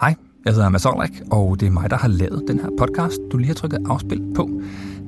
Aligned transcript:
Hej, 0.00 0.14
jeg 0.44 0.52
hedder 0.54 0.68
Mads 0.68 0.86
Olrik, 0.86 1.22
og 1.30 1.60
det 1.60 1.66
er 1.66 1.70
mig, 1.70 1.90
der 1.90 1.96
har 1.96 2.08
lavet 2.08 2.44
den 2.48 2.60
her 2.60 2.68
podcast, 2.78 3.18
du 3.32 3.36
lige 3.36 3.46
har 3.46 3.54
trykket 3.54 3.78
afspil 3.86 4.22
på. 4.34 4.60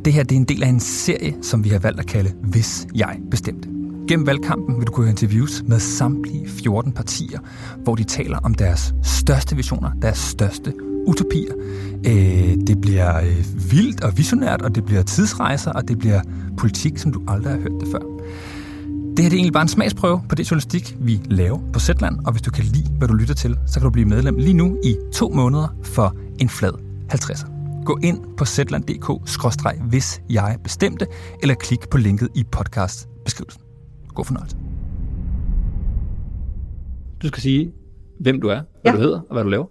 Det 0.04 0.12
her 0.12 0.22
det 0.22 0.32
er 0.32 0.36
en 0.36 0.44
del 0.44 0.62
af 0.62 0.68
en 0.68 0.80
serie, 0.80 1.36
som 1.42 1.64
vi 1.64 1.68
har 1.68 1.78
valgt 1.78 2.00
at 2.00 2.06
kalde 2.06 2.32
Hvis 2.43 2.86
jeg 2.95 3.18
bestemte. 3.30 3.68
Gennem 4.08 4.26
valgkampen 4.26 4.79
vil 4.79 4.87
du 4.87 4.92
kunne 4.92 5.04
høre 5.04 5.11
interviews 5.11 5.62
med 5.66 5.79
samtlige 5.79 6.48
14 6.48 6.92
partier, 6.92 7.38
hvor 7.82 7.95
de 7.95 8.04
taler 8.04 8.38
om 8.38 8.54
deres 8.54 8.95
største 9.03 9.56
visioner, 9.56 9.90
deres 10.03 10.18
største 10.18 10.75
utopier. 11.07 11.54
Øh, 12.07 12.57
det 12.66 12.80
bliver 12.80 13.20
øh, 13.20 13.70
vildt 13.70 14.04
og 14.04 14.18
visionært, 14.18 14.62
og 14.62 14.75
det 14.75 14.84
bliver 14.84 15.02
tidsrejser, 15.02 15.72
og 15.72 15.88
det 15.88 15.98
bliver 15.98 16.20
politik, 16.57 16.98
som 16.98 17.12
du 17.12 17.22
aldrig 17.29 17.52
har 17.52 17.61
hørt 17.61 17.80
det 17.80 17.88
før. 17.93 18.20
Det 19.16 19.24
her 19.24 19.30
det 19.30 19.36
er 19.36 19.38
egentlig 19.38 19.52
bare 19.52 19.62
en 19.62 19.68
smagsprøve 19.68 20.20
på 20.29 20.34
det 20.34 20.50
journalistik, 20.50 20.96
vi 21.00 21.20
laver 21.24 21.58
på 21.72 21.80
Zetland, 21.80 22.18
og 22.26 22.32
hvis 22.32 22.43
du 22.43 22.50
kan 22.50 22.64
lide, 22.64 22.90
hvad 22.98 23.08
du 23.08 23.14
lytter 23.14 23.34
til, 23.34 23.58
så 23.66 23.75
kan 23.80 23.84
du 23.84 23.90
blive 23.90 24.08
medlem 24.08 24.36
lige 24.36 24.54
nu 24.54 24.79
i 24.84 24.96
to 25.14 25.29
måneder 25.29 25.68
for 25.82 26.14
en 26.40 26.48
flad 26.48 26.72
50'er. 27.12 27.50
Gå 27.85 27.99
ind 28.02 28.36
på 28.36 28.44
zetland.dk, 28.44 29.11
hvis 29.90 30.22
jeg 30.30 30.57
bestemte, 30.64 31.07
eller 31.43 31.54
klik 31.54 31.88
på 31.90 31.99
linket 31.99 32.28
i 32.34 32.44
podcastbeskrivelsen. 32.52 33.62
God 34.14 34.25
fornøjelse. 34.25 34.56
Du 37.22 37.28
skal 37.28 37.42
sige, 37.42 37.72
hvem 38.20 38.41
du 38.41 38.48
er, 38.48 38.61
hvad 38.83 38.92
Ja. 38.92 38.92
du 38.92 39.02
hedder 39.02 39.20
og 39.20 39.33
hvad 39.33 39.44
du 39.44 39.48
laver. 39.50 39.66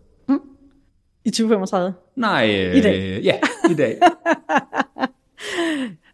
I 1.26 1.30
2035? 1.30 1.94
Nej, 2.16 2.66
øh, 2.66 2.76
I 2.76 2.82
dag. 2.82 3.22
Ja, 3.24 3.36
i 3.72 3.74
dag. 3.74 3.98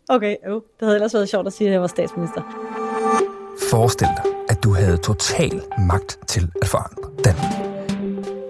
Okay, 0.09 0.36
jo. 0.48 0.53
Det 0.55 0.64
havde 0.81 0.95
ellers 0.95 1.14
været 1.14 1.30
sjovt 1.30 1.48
at 1.48 1.53
sige, 1.53 1.67
at 1.67 1.73
jeg 1.73 1.81
var 1.81 1.88
statsminister. 1.88 2.42
Forestil 3.70 4.08
dig, 4.08 4.32
at 4.50 4.64
du 4.64 4.74
havde 4.74 4.98
total 4.98 5.62
magt 5.80 6.20
til 6.28 6.52
at 6.62 6.68
forandre 6.68 7.10
Danmark. 7.23 7.54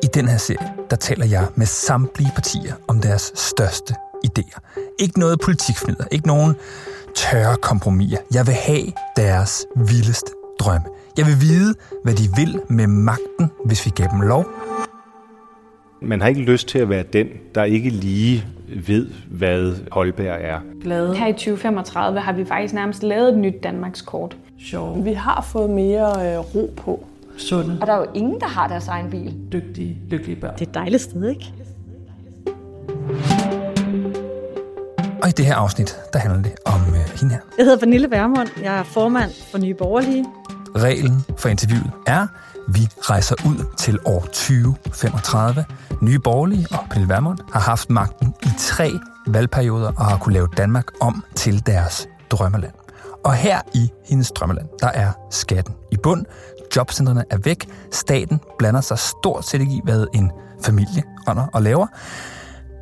I 0.04 0.08
den 0.14 0.28
her 0.28 0.38
serie, 0.38 0.72
der 0.90 0.96
taler 0.96 1.26
jeg 1.26 1.48
med 1.56 1.66
samtlige 1.66 2.32
partier 2.36 2.74
om 2.88 3.02
deres 3.02 3.32
største 3.36 3.96
idéer. 4.26 4.60
Ikke 5.00 5.20
noget 5.20 5.40
politikfnider, 5.40 6.06
ikke 6.12 6.28
nogen 6.28 6.56
tørre 7.16 7.58
kompromiser. 7.58 8.18
Jeg 8.34 8.48
vil 8.48 8.54
have 8.56 8.92
deres 9.18 9.66
vildeste 9.76 10.32
drømme. 10.60 10.88
Jeg 11.18 11.26
vil 11.26 11.42
vide, 11.42 11.76
hvad 12.04 12.14
de 12.14 12.30
vil 12.36 12.62
med 12.70 12.88
magten, 12.88 13.52
hvis 13.66 13.86
vi 13.86 13.92
gav 13.96 14.08
dem 14.12 14.22
lov. 14.22 14.46
Man 16.02 16.22
har 16.22 16.28
ikke 16.28 16.42
lyst 16.42 16.68
til 16.68 16.80
at 16.80 16.90
være 16.90 17.04
den, 17.14 17.28
der 17.56 17.64
ikke 17.64 17.90
lige 17.90 18.46
ved, 18.88 19.08
hvad 19.32 19.74
Holberg 19.92 20.38
er. 20.42 20.60
glade. 20.82 21.16
Her 21.16 21.28
i 21.28 21.32
2035 21.34 22.20
har 22.20 22.34
vi 22.34 22.46
faktisk 22.46 22.74
nærmest 22.74 23.04
lavet 23.04 23.30
et 23.30 23.38
nyt 23.38 23.64
Danmarkskort. 23.64 24.38
sjove, 24.60 25.04
Vi 25.04 25.14
har 25.14 25.42
fået 25.52 25.70
mere 25.70 26.34
øh, 26.34 26.56
ro 26.56 26.74
på. 26.78 27.06
sunde, 27.38 27.78
Og 27.82 27.88
der 27.88 27.94
er 27.94 27.98
jo 27.98 28.06
ingen, 28.14 28.40
der 28.40 28.48
har 28.48 28.68
deres 28.68 28.88
egen 28.88 29.10
bil. 29.10 29.34
dygtige, 29.52 29.98
lykkelige 30.10 30.36
børn. 30.42 30.54
Det 30.54 30.62
er 30.62 30.66
et 30.70 30.74
dejligt 30.74 31.02
sted, 31.04 31.30
ikke? 31.30 31.54
Og 35.24 35.30
i 35.30 35.32
det 35.32 35.46
her 35.46 35.56
afsnit, 35.56 35.98
der 36.14 36.20
handler 36.20 36.42
det 36.42 36.52
om 36.66 36.82
øh, 36.90 37.20
hende 37.20 37.34
her. 37.34 37.42
Jeg 37.58 37.66
hedder 37.66 37.80
Pernille 37.80 38.12
Vermund. 38.12 38.48
Jeg 38.64 38.80
er 38.80 38.84
formand 38.84 39.32
for 39.52 39.58
Nye 39.58 39.74
Borgerlige. 39.74 40.26
Reglen 40.76 41.14
for 41.38 41.50
interviewet 41.50 41.92
er, 42.08 42.28
vi 42.68 42.88
rejser 43.02 43.36
ud 43.46 43.66
til 43.78 44.00
år 44.06 44.22
2035. 44.22 45.66
Nye 46.02 46.20
Borgerlige 46.20 46.68
og 46.72 46.80
Pernille 46.90 47.10
Vermund 47.10 47.40
har 47.54 47.60
haft 47.60 47.90
magten 47.90 48.34
i 48.44 48.50
tre 48.60 48.92
valgperioder 49.28 49.92
og 49.98 50.06
har 50.06 50.18
kunne 50.18 50.34
lave 50.34 50.48
Danmark 50.58 50.86
om 51.02 51.24
til 51.36 51.66
deres 51.66 52.08
drømmeland. 52.30 52.74
Og 53.26 53.34
her 53.34 53.62
i 53.74 53.92
hendes 54.06 54.32
drømmeland, 54.32 54.68
der 54.82 54.88
er 54.88 55.12
skatten 55.32 55.76
i 55.92 55.98
bund, 55.98 56.26
jobcentrene 56.76 57.24
er 57.30 57.38
væk, 57.38 57.70
staten 57.92 58.40
blander 58.58 58.82
sig 58.82 59.00
stort 59.00 59.46
set 59.46 59.62
ikke 59.62 59.74
i, 59.74 59.82
hvad 59.84 60.08
en 60.14 60.32
familie 60.64 61.04
ånder 61.28 61.48
og 61.54 61.62
laver. 61.62 61.88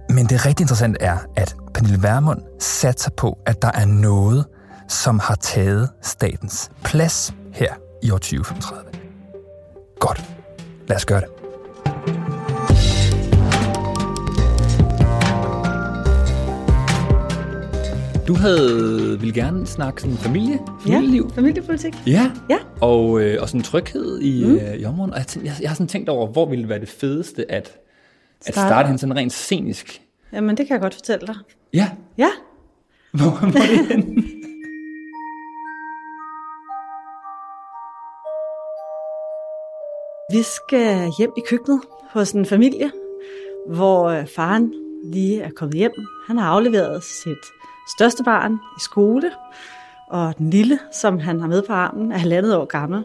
Men 0.09 0.25
det 0.25 0.45
rigtig 0.45 0.63
interessante 0.63 1.01
er, 1.01 1.17
at 1.35 1.55
Pernille 1.73 2.03
Vermund 2.03 2.41
satser 2.59 3.11
på, 3.17 3.37
at 3.45 3.61
der 3.61 3.71
er 3.73 3.85
noget, 3.85 4.45
som 4.87 5.19
har 5.19 5.35
taget 5.35 5.89
statens 6.01 6.71
plads 6.83 7.33
her 7.53 7.73
i 8.03 8.11
år 8.11 8.17
2035. 8.17 9.02
Godt. 10.03 10.21
Lad 10.87 10.95
os 10.95 11.05
gøre 11.05 11.21
det. 11.21 11.29
Du 18.27 18.33
havde 18.33 19.17
vil 19.21 19.33
gerne 19.33 19.65
snakke 19.67 20.01
sådan 20.01 20.17
familie, 20.17 20.59
familieliv. 20.81 21.27
Ja, 21.29 21.35
familiepolitik. 21.35 21.93
Ja. 22.07 22.31
Ja. 22.49 22.57
Og, 22.81 23.21
øh, 23.21 23.41
og 23.41 23.49
sådan 23.49 23.61
tryghed 23.61 24.19
i, 24.19 24.45
mm. 24.45 24.55
øh, 24.55 24.75
i 24.75 24.85
området. 24.85 25.13
Og 25.13 25.19
jeg, 25.19 25.27
tænkte, 25.27 25.51
jeg, 25.51 25.61
jeg 25.61 25.69
har 25.69 25.75
sådan 25.75 25.87
tænkt 25.87 26.09
over, 26.09 26.27
hvor 26.27 26.49
ville 26.49 26.69
være 26.69 26.79
det 26.79 26.89
fedeste 26.89 27.51
at, 27.51 27.57
at 27.57 27.73
Starte. 28.41 28.67
starte 28.67 28.87
hende 28.87 28.99
sådan 28.99 29.15
rent 29.15 29.33
scenisk. 29.33 30.01
Jamen, 30.33 30.57
det 30.57 30.67
kan 30.67 30.73
jeg 30.73 30.81
godt 30.81 30.93
fortælle 30.93 31.27
dig. 31.27 31.35
Ja. 31.73 31.89
Ja. 32.17 32.29
Hvor, 33.11 33.29
hvor 33.29 33.59
er 33.59 33.95
det 33.95 34.22
Vi 40.33 40.43
skal 40.43 41.11
hjem 41.17 41.31
i 41.37 41.41
køkkenet 41.47 41.81
hos 42.11 42.31
en 42.31 42.45
familie, 42.45 42.91
hvor 43.67 44.03
øh, 44.05 44.27
faren 44.27 44.73
lige 45.03 45.41
er 45.41 45.49
kommet 45.49 45.77
hjem. 45.77 45.91
Han 46.27 46.37
har 46.37 46.49
afleveret 46.49 47.03
sit 47.03 47.45
største 47.97 48.23
barn 48.23 48.53
i 48.53 48.79
skole, 48.79 49.31
og 50.09 50.37
den 50.37 50.49
lille, 50.49 50.79
som 51.01 51.19
han 51.19 51.39
har 51.39 51.47
med 51.47 51.63
på 51.67 51.73
armen, 51.73 52.11
er 52.11 52.17
halvandet 52.17 52.57
år 52.57 52.65
gammel. 52.65 53.03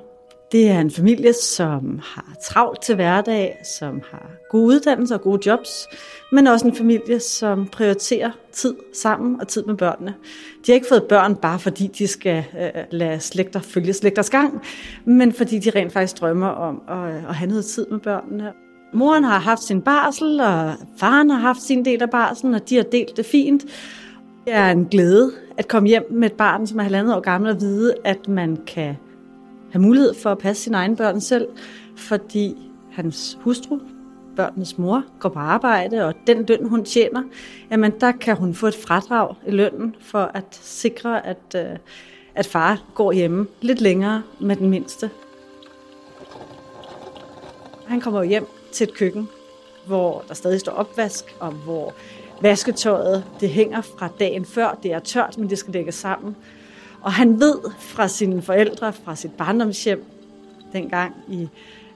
Det 0.52 0.70
er 0.70 0.80
en 0.80 0.90
familie, 0.90 1.32
som 1.32 2.00
har 2.02 2.34
travlt 2.42 2.82
til 2.82 2.94
hverdag, 2.94 3.56
som 3.78 4.02
har 4.10 4.30
gode 4.50 4.66
uddannelser 4.66 5.14
og 5.16 5.22
gode 5.22 5.50
jobs, 5.50 5.86
men 6.32 6.46
også 6.46 6.66
en 6.66 6.74
familie, 6.74 7.20
som 7.20 7.66
prioriterer 7.66 8.30
tid 8.52 8.74
sammen 8.94 9.40
og 9.40 9.48
tid 9.48 9.64
med 9.64 9.74
børnene. 9.74 10.14
De 10.66 10.72
har 10.72 10.74
ikke 10.74 10.86
fået 10.88 11.04
børn 11.08 11.36
bare 11.36 11.58
fordi 11.58 11.86
de 11.86 12.06
skal 12.06 12.44
øh, 12.60 12.82
lade 12.90 13.20
slægter 13.20 13.60
følge 13.60 13.92
slægters 13.92 14.30
gang, 14.30 14.62
men 15.04 15.32
fordi 15.32 15.58
de 15.58 15.70
rent 15.70 15.92
faktisk 15.92 16.20
drømmer 16.20 16.48
om 16.48 16.82
at, 16.88 17.28
at 17.28 17.34
have 17.34 17.48
noget 17.48 17.64
tid 17.64 17.86
med 17.90 17.98
børnene. 17.98 18.52
Moren 18.92 19.24
har 19.24 19.38
haft 19.38 19.62
sin 19.62 19.82
barsel, 19.82 20.40
og 20.40 20.72
faren 20.98 21.30
har 21.30 21.38
haft 21.38 21.62
sin 21.62 21.84
del 21.84 22.02
af 22.02 22.10
barselen, 22.10 22.54
og 22.54 22.68
de 22.68 22.76
har 22.76 22.82
delt 22.82 23.16
det 23.16 23.26
fint. 23.26 23.62
Det 24.44 24.54
er 24.54 24.70
en 24.70 24.84
glæde 24.84 25.32
at 25.58 25.68
komme 25.68 25.88
hjem 25.88 26.06
med 26.10 26.30
et 26.30 26.36
barn, 26.36 26.66
som 26.66 26.78
er 26.78 26.82
halvandet 26.82 27.16
år 27.16 27.20
gammel, 27.20 27.50
og 27.50 27.60
vide, 27.60 27.94
at 28.04 28.28
man 28.28 28.56
kan 28.66 28.96
have 29.72 29.82
mulighed 29.82 30.14
for 30.14 30.32
at 30.32 30.38
passe 30.38 30.62
sine 30.62 30.76
egne 30.76 30.96
børn 30.96 31.20
selv, 31.20 31.48
fordi 31.96 32.56
hans 32.92 33.38
hustru, 33.40 33.78
børnenes 34.36 34.78
mor, 34.78 35.04
går 35.20 35.28
på 35.28 35.38
arbejde, 35.38 36.04
og 36.04 36.14
den 36.26 36.46
løn, 36.46 36.68
hun 36.68 36.84
tjener, 36.84 37.22
jamen 37.70 37.92
der 38.00 38.12
kan 38.12 38.36
hun 38.36 38.54
få 38.54 38.66
et 38.66 38.74
fradrag 38.74 39.34
i 39.46 39.50
lønnen 39.50 39.96
for 40.00 40.30
at 40.34 40.58
sikre, 40.62 41.26
at, 41.26 41.54
øh, 41.56 41.78
at 42.34 42.46
far 42.46 42.82
går 42.94 43.12
hjemme 43.12 43.46
lidt 43.60 43.80
længere 43.80 44.22
med 44.40 44.56
den 44.56 44.70
mindste. 44.70 45.10
Han 47.86 48.00
kommer 48.00 48.22
hjem 48.22 48.46
til 48.72 48.88
et 48.88 48.94
køkken, 48.94 49.28
hvor 49.86 50.24
der 50.28 50.34
stadig 50.34 50.60
står 50.60 50.72
opvask, 50.72 51.36
og 51.40 51.50
hvor 51.50 51.94
vasketøjet 52.42 53.24
det 53.40 53.48
hænger 53.48 53.80
fra 53.80 54.08
dagen 54.20 54.44
før. 54.44 54.78
Det 54.82 54.92
er 54.92 54.98
tørt, 54.98 55.38
men 55.38 55.50
det 55.50 55.58
skal 55.58 55.72
lægges 55.72 55.94
sammen. 55.94 56.36
Og 57.02 57.12
han 57.12 57.40
ved 57.40 57.54
fra 57.78 58.08
sine 58.08 58.42
forældre, 58.42 58.92
fra 58.92 59.16
sit 59.16 59.32
barndomshjem, 59.32 60.04
dengang 60.72 61.14
i 61.28 61.48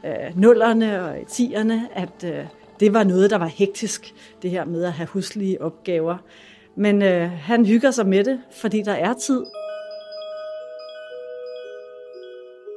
øh, 0.04 0.40
nullerne 0.40 1.04
og 1.04 1.20
i 1.20 1.24
tierne, 1.24 1.88
at 1.94 2.24
øh, 2.24 2.44
det 2.80 2.94
var 2.94 3.04
noget, 3.04 3.30
der 3.30 3.38
var 3.38 3.46
hektisk, 3.46 4.14
det 4.42 4.50
her 4.50 4.64
med 4.64 4.84
at 4.84 4.92
have 4.92 5.06
huslige 5.06 5.62
opgaver. 5.62 6.16
Men 6.76 7.02
øh, 7.02 7.30
han 7.30 7.66
hygger 7.66 7.90
sig 7.90 8.06
med 8.06 8.24
det, 8.24 8.40
fordi 8.52 8.82
der 8.82 8.92
er 8.92 9.14
tid. 9.14 9.44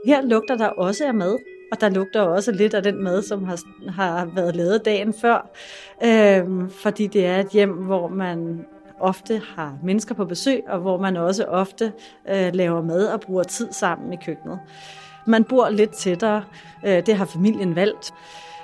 Her 0.06 0.22
lugter 0.22 0.58
der 0.58 0.68
også 0.68 1.06
af 1.06 1.14
mad, 1.14 1.38
og 1.72 1.82
der 1.82 1.90
lugter 1.90 2.22
også 2.22 2.52
lidt 2.52 2.74
af 2.74 2.84
den 2.84 3.04
mad, 3.04 3.22
som 3.22 3.44
har, 3.44 3.60
har 3.92 4.26
været 4.36 4.56
lavet 4.56 4.86
dagen 4.86 5.14
før. 5.14 5.50
Øh, 6.04 6.70
fordi 6.70 7.08
det 7.08 7.26
er 7.26 7.40
et 7.40 7.50
hjem, 7.50 7.72
hvor 7.72 8.08
man 8.08 8.66
ofte 9.00 9.42
har 9.56 9.78
mennesker 9.84 10.16
på 10.16 10.26
besøg, 10.26 10.64
og 10.68 10.80
hvor 10.80 10.98
man 10.98 11.18
også 11.18 11.44
ofte 11.44 11.94
øh, 12.30 12.54
laver 12.54 12.82
mad 12.82 13.08
og 13.08 13.22
bruger 13.22 13.44
tid 13.44 13.68
sammen 13.72 14.14
i 14.14 14.18
køkkenet. 14.26 14.60
Man 15.28 15.44
bor 15.44 15.70
lidt 15.70 15.92
tættere. 15.92 16.44
Øh, 16.86 17.06
det 17.06 17.16
har 17.16 17.26
familien 17.26 17.76
valgt. 17.76 18.14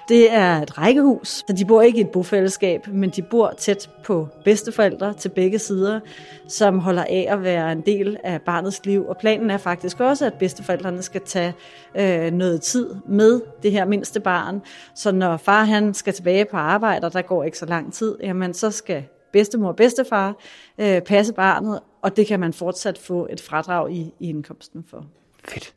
Det 0.10 0.34
er 0.34 0.62
et 0.62 0.78
rækkehus, 0.78 1.28
så 1.28 1.54
de 1.58 1.66
bor 1.66 1.82
ikke 1.82 1.98
i 1.98 2.02
et 2.02 2.10
bofællesskab, 2.10 2.88
men 2.88 3.10
de 3.10 3.22
bor 3.22 3.54
tæt 3.58 3.90
på 4.04 4.28
bedsteforældre 4.44 5.14
til 5.14 5.30
begge 5.30 5.60
sider, 5.60 6.00
som 6.48 6.80
holder 6.80 7.04
af 7.04 7.28
at 7.30 7.44
være 7.44 7.72
en 7.72 7.82
del 7.82 8.18
af 8.24 8.42
barnets 8.42 8.86
liv. 8.86 9.06
Og 9.08 9.18
planen 9.18 9.50
er 9.50 9.58
faktisk 9.58 10.00
også, 10.00 10.26
at 10.26 10.34
bedsteforældrene 10.34 11.02
skal 11.02 11.22
tage 11.26 11.54
øh, 11.96 12.32
noget 12.32 12.62
tid 12.62 12.96
med 13.06 13.42
det 13.64 13.72
her 13.72 13.86
mindste 13.86 14.20
barn. 14.20 14.62
Så 14.96 15.12
når 15.12 15.38
far 15.38 15.64
han 15.64 15.94
skal 15.94 16.14
tilbage 16.14 16.46
på 16.46 16.58
arbejde, 16.58 17.06
og 17.06 17.14
der 17.14 17.22
går 17.22 17.44
ikke 17.44 17.58
så 17.58 17.66
lang 17.66 17.94
tid, 17.94 18.18
jamen 18.24 18.54
så 18.54 18.72
skal 18.72 19.04
bedstemor 19.32 19.68
og 19.68 19.76
bedstefar 19.76 20.36
øh, 20.78 21.02
passe 21.02 21.34
barnet, 21.34 21.80
og 22.02 22.18
det 22.18 22.28
kan 22.28 22.40
man 22.40 22.54
fortsat 22.54 22.98
få 22.98 23.28
et 23.30 23.42
fradrag 23.42 23.92
i, 23.92 24.14
i 24.20 24.30
indkomsten 24.30 24.84
for. 24.90 25.06
Fedt. 25.50 25.74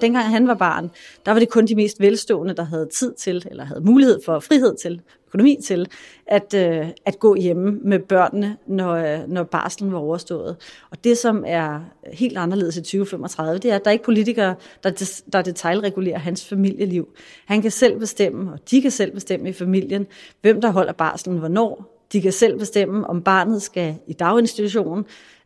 Dengang 0.00 0.26
han 0.26 0.48
var 0.48 0.54
barn, 0.54 0.90
der 1.26 1.32
var 1.32 1.38
det 1.38 1.48
kun 1.48 1.66
de 1.66 1.74
mest 1.74 2.00
velstående, 2.00 2.54
der 2.54 2.64
havde 2.64 2.86
tid 2.86 3.14
til, 3.14 3.46
eller 3.50 3.64
havde 3.64 3.80
mulighed 3.80 4.20
for 4.24 4.40
frihed 4.40 4.76
til, 4.76 5.02
økonomi 5.28 5.58
til, 5.64 5.88
at, 6.26 6.54
øh, 6.54 6.88
at 7.04 7.18
gå 7.18 7.34
hjemme 7.34 7.78
med 7.82 7.98
børnene, 7.98 8.56
når, 8.66 8.94
øh, 8.94 9.28
når 9.28 9.42
barslen 9.42 9.92
var 9.92 9.98
overstået. 9.98 10.56
Og 10.90 11.04
det, 11.04 11.18
som 11.18 11.44
er 11.46 11.80
helt 12.12 12.38
anderledes 12.38 12.76
i 12.76 12.80
2035, 12.80 13.58
det 13.58 13.70
er, 13.70 13.76
at 13.76 13.84
der 13.84 13.90
er 13.90 13.92
ikke 13.92 14.04
politikere, 14.04 14.54
der, 14.82 15.20
der 15.32 15.42
detaljregulerer 15.42 16.18
hans 16.18 16.48
familieliv. 16.48 17.08
Han 17.46 17.62
kan 17.62 17.70
selv 17.70 17.98
bestemme, 17.98 18.52
og 18.52 18.58
de 18.70 18.82
kan 18.82 18.90
selv 18.90 19.12
bestemme 19.12 19.48
i 19.48 19.52
familien, 19.52 20.06
hvem 20.40 20.60
der 20.60 20.70
holder 20.70 20.92
barslen 20.92 21.38
hvornår, 21.38 21.97
de 22.12 22.20
kan 22.20 22.32
selv 22.32 22.58
bestemme, 22.58 23.06
om 23.06 23.22
barnet 23.22 23.62
skal 23.62 23.94
i 24.06 24.12
daginstitutionen 24.12 25.04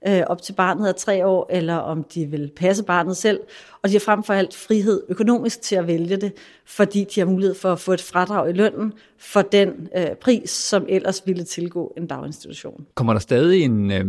øh, 0.09 0.23
op 0.27 0.43
til 0.43 0.53
barnet 0.53 0.89
er 0.89 0.93
tre 0.93 1.27
år, 1.27 1.51
eller 1.51 1.75
om 1.75 2.05
de 2.05 2.27
vil 2.27 2.53
passe 2.57 2.85
barnet 2.85 3.17
selv. 3.17 3.41
Og 3.83 3.89
de 3.89 3.95
har 3.95 4.01
frem 4.01 4.23
for 4.23 4.33
alt 4.33 4.57
frihed 4.57 5.03
økonomisk 5.09 5.63
til 5.63 5.77
at 5.77 5.87
vælge 5.87 6.17
det, 6.17 6.33
fordi 6.67 7.05
de 7.15 7.21
har 7.21 7.27
mulighed 7.27 7.55
for 7.55 7.73
at 7.73 7.81
få 7.81 7.93
et 7.93 8.03
fradrag 8.03 8.51
i 8.51 8.53
lønnen 8.53 8.93
for 9.19 9.43
den 9.43 9.89
øh, 9.97 10.17
pris, 10.21 10.51
som 10.51 10.87
ellers 10.89 11.23
ville 11.27 11.45
tilgå 11.45 11.95
en 11.97 12.07
daginstitution. 12.07 12.87
Kommer 12.95 13.13
der 13.13 13.21
stadig 13.21 13.63
en, 13.63 13.91
øh, 13.91 14.01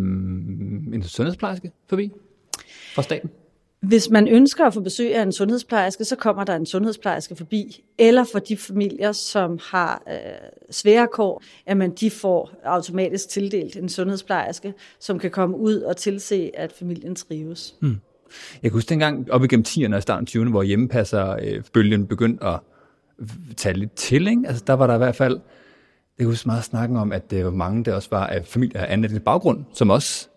en 0.95 1.03
sundhedsplejerske 1.03 1.71
forbi 1.89 2.11
fra 2.95 3.01
staten? 3.01 3.29
Hvis 3.83 4.09
man 4.09 4.27
ønsker 4.27 4.65
at 4.65 4.73
få 4.73 4.81
besøg 4.81 5.15
af 5.15 5.21
en 5.21 5.31
sundhedsplejerske, 5.31 6.05
så 6.05 6.15
kommer 6.15 6.43
der 6.43 6.55
en 6.55 6.65
sundhedsplejerske 6.65 7.35
forbi. 7.35 7.83
Eller 7.97 8.23
for 8.31 8.39
de 8.39 8.57
familier, 8.57 9.11
som 9.11 9.59
har 9.71 10.03
øh, 10.07 10.15
svære 10.71 11.07
kår, 11.13 11.43
at 11.65 11.77
man 11.77 11.91
de 11.91 12.09
får 12.09 12.51
automatisk 12.63 13.29
tildelt 13.29 13.75
en 13.75 13.89
sundhedsplejerske, 13.89 14.73
som 14.99 15.19
kan 15.19 15.31
komme 15.31 15.57
ud 15.57 15.75
og 15.75 15.97
tilse, 15.97 16.51
at 16.53 16.71
familien 16.79 17.15
trives. 17.15 17.75
Hmm. 17.79 17.97
Jeg 18.63 18.71
kan 18.71 18.77
huske 18.77 18.89
dengang 18.89 19.31
op 19.31 19.43
igennem 19.43 19.65
10'erne 19.67 19.95
og 19.95 20.01
starten 20.01 20.27
20'erne, 20.29 20.49
hvor 20.49 20.63
hjemmepasserbølgen 20.63 22.01
øh, 22.01 22.07
begyndte 22.07 22.45
at 22.45 22.59
tage 23.57 23.77
lidt 23.77 23.95
til. 23.95 24.27
Ikke? 24.27 24.41
Altså, 24.47 24.63
der 24.67 24.73
var 24.73 24.87
der 24.87 24.93
i 24.93 24.97
hvert 24.97 25.15
fald, 25.15 25.39
det 26.17 26.25
huske 26.25 26.47
meget 26.47 26.63
snakken 26.63 26.97
om, 26.97 27.11
at 27.11 27.23
øh, 27.23 27.37
det 27.37 27.45
var 27.45 27.51
mange, 27.51 27.83
der 27.83 27.93
også 27.93 28.09
var 28.11 28.27
af 28.27 28.45
familier 28.45 28.81
af 28.81 28.93
anden 28.93 29.19
baggrund, 29.19 29.65
som 29.73 29.89
også 29.89 30.27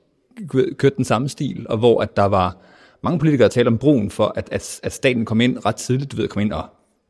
kørte 0.49 0.97
den 0.97 1.05
samme 1.05 1.29
stil, 1.29 1.67
og 1.69 1.79
hvor 1.79 2.01
at 2.01 2.17
der 2.17 2.25
var 2.25 2.57
mange 3.03 3.19
politikere 3.19 3.49
taler 3.49 3.71
om 3.71 3.79
brugen 3.79 4.11
for, 4.11 4.33
at, 4.37 4.49
at, 4.53 4.81
at 4.83 4.93
staten 4.93 5.25
kommer 5.25 5.45
ind 5.45 5.67
ret 5.67 5.77
tidligt, 5.77 6.13
du 6.13 6.17
ved, 6.17 6.29
kom 6.29 6.43
ind 6.43 6.53
og 6.53 6.65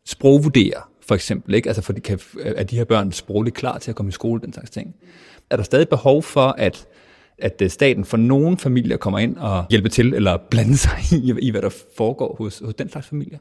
sprogvurdere, 0.04 0.82
for 1.06 1.14
eksempel, 1.14 1.54
ikke? 1.54 1.68
Altså, 1.68 1.82
for 1.82 1.92
de 1.92 2.00
kan, 2.00 2.18
er 2.40 2.64
de 2.64 2.76
her 2.76 2.84
børn 2.84 3.12
sprogligt 3.12 3.56
klar 3.56 3.78
til 3.78 3.90
at 3.90 3.94
komme 3.96 4.08
i 4.08 4.12
skole, 4.12 4.40
den 4.40 4.52
slags 4.52 4.70
ting. 4.70 4.94
Er 5.50 5.56
der 5.56 5.62
stadig 5.62 5.88
behov 5.88 6.22
for, 6.22 6.54
at, 6.58 6.86
at 7.38 7.62
øh, 7.62 7.70
staten 7.70 8.04
for 8.04 8.16
nogle 8.16 8.58
familier 8.58 8.96
kommer 8.96 9.18
ind 9.18 9.36
og 9.36 9.64
hjælper 9.70 9.88
til, 9.88 10.14
eller 10.14 10.36
blande 10.50 10.76
sig 10.76 10.98
i, 11.12 11.34
i 11.42 11.50
hvad 11.50 11.62
der 11.62 11.74
foregår 11.96 12.36
hos, 12.38 12.62
hos 12.64 12.74
den 12.74 12.88
slags 12.90 13.06
familier? 13.06 13.38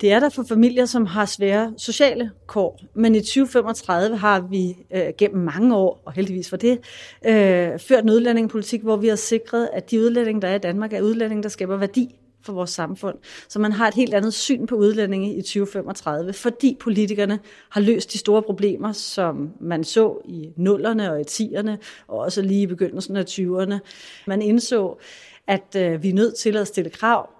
Det 0.00 0.12
er 0.12 0.20
der 0.20 0.28
for 0.28 0.44
familier, 0.48 0.86
som 0.86 1.06
har 1.06 1.26
svære 1.26 1.74
sociale 1.76 2.30
kår, 2.46 2.80
men 2.94 3.14
i 3.14 3.20
2035 3.20 4.16
har 4.16 4.40
vi 4.40 4.76
øh, 4.94 5.06
gennem 5.18 5.44
mange 5.44 5.76
år, 5.76 6.02
og 6.04 6.12
heldigvis 6.12 6.50
for 6.50 6.56
det, 6.56 6.78
øh, 7.26 7.78
ført 7.78 8.04
en 8.04 8.10
udlændingepolitik, 8.10 8.82
hvor 8.82 8.96
vi 8.96 9.08
har 9.08 9.16
sikret, 9.16 9.68
at 9.72 9.90
de 9.90 10.00
udlændinge, 10.00 10.42
der 10.42 10.48
er 10.48 10.54
i 10.54 10.58
Danmark, 10.58 10.92
er 10.92 11.02
udlændinge, 11.02 11.42
der 11.42 11.48
skaber 11.48 11.76
værdi 11.76 12.14
for 12.42 12.52
vores 12.52 12.70
samfund. 12.70 13.18
Så 13.48 13.58
man 13.58 13.72
har 13.72 13.88
et 13.88 13.94
helt 13.94 14.14
andet 14.14 14.34
syn 14.34 14.66
på 14.66 14.74
udlændinge 14.74 15.34
i 15.34 15.42
2035, 15.42 16.32
fordi 16.32 16.76
politikerne 16.80 17.38
har 17.70 17.80
løst 17.80 18.12
de 18.12 18.18
store 18.18 18.42
problemer, 18.42 18.92
som 18.92 19.50
man 19.60 19.84
så 19.84 20.18
i 20.24 20.52
nullerne 20.56 21.12
og 21.12 21.20
i 21.20 21.24
tierne, 21.24 21.78
og 22.08 22.18
også 22.18 22.42
lige 22.42 22.62
i 22.62 22.66
begyndelsen 22.66 23.16
af 23.16 23.24
20'erne. 23.24 23.78
Man 24.26 24.42
indså, 24.42 24.98
at 25.46 25.76
øh, 25.76 26.02
vi 26.02 26.08
er 26.08 26.14
nødt 26.14 26.34
til 26.34 26.56
at 26.56 26.68
stille 26.68 26.90
krav 26.90 27.33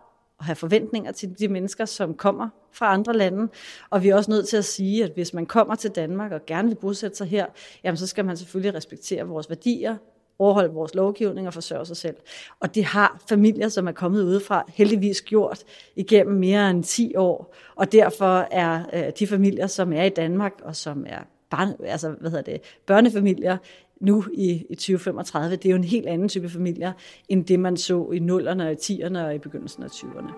og 0.44 0.46
have 0.46 0.56
forventninger 0.56 1.12
til 1.12 1.38
de 1.38 1.49
mennesker, 1.49 1.85
som 1.85 2.14
kommer 2.14 2.49
fra 2.73 2.93
andre 2.93 3.12
lande. 3.12 3.49
Og 3.91 4.02
vi 4.02 4.08
er 4.08 4.17
også 4.17 4.31
nødt 4.31 4.49
til 4.49 4.56
at 4.56 4.64
sige, 4.64 5.05
at 5.05 5.11
hvis 5.14 5.35
man 5.35 5.46
kommer 5.46 5.75
til 5.75 5.91
Danmark 5.91 6.32
og 6.32 6.46
gerne 6.46 6.69
vil 6.69 6.75
bosætte 6.75 7.17
sig 7.17 7.26
her, 7.26 7.46
jamen 7.85 7.96
så 7.96 8.06
skal 8.06 8.25
man 8.25 8.37
selvfølgelig 8.37 8.75
respektere 8.75 9.26
vores 9.26 9.50
værdier, 9.50 9.96
overholde 10.38 10.75
vores 10.75 10.94
lovgivning 10.94 11.46
og 11.46 11.55
forsørge 11.55 11.87
sig 11.87 11.96
selv. 11.96 12.17
Og 12.61 12.75
det 12.75 12.85
har 12.85 13.23
familier, 13.29 13.69
som 13.69 13.88
er 13.88 13.93
kommet 13.93 14.23
udefra, 14.23 14.64
heldigvis 14.69 15.23
gjort 15.23 15.64
igennem 15.96 16.37
mere 16.37 16.70
end 16.70 16.85
10 16.85 17.17
år. 17.17 17.55
Og 17.75 17.93
derfor 17.93 18.49
er 18.50 18.82
øh, 18.93 19.12
de 19.19 19.26
familier, 19.26 19.67
som 19.67 19.93
er 19.93 20.05
i 20.05 20.08
Danmark 20.08 20.52
og 20.62 20.76
som 20.76 21.05
er 21.08 21.20
barne, 21.50 21.76
altså, 21.85 22.11
hvad 22.20 22.31
hedder 22.31 22.52
det, 22.52 22.61
børnefamilier, 22.87 23.56
nu 24.00 24.25
i, 24.35 24.67
i 24.70 24.75
2035, 24.75 25.56
det 25.56 25.67
er 25.67 25.70
jo 25.70 25.76
en 25.76 25.85
helt 25.85 26.06
anden 26.06 26.29
type 26.29 26.49
familier, 26.50 26.93
end 27.29 27.44
det 27.44 27.61
man 27.61 27.76
så 27.76 28.11
i 28.14 28.19
nullerne 28.19 28.67
og 28.67 28.73
i 28.73 28.75
10'erne 28.75 29.19
og 29.19 29.35
i 29.35 29.38
begyndelsen 29.38 29.82
af 29.82 29.88
20'erne. 29.88 30.32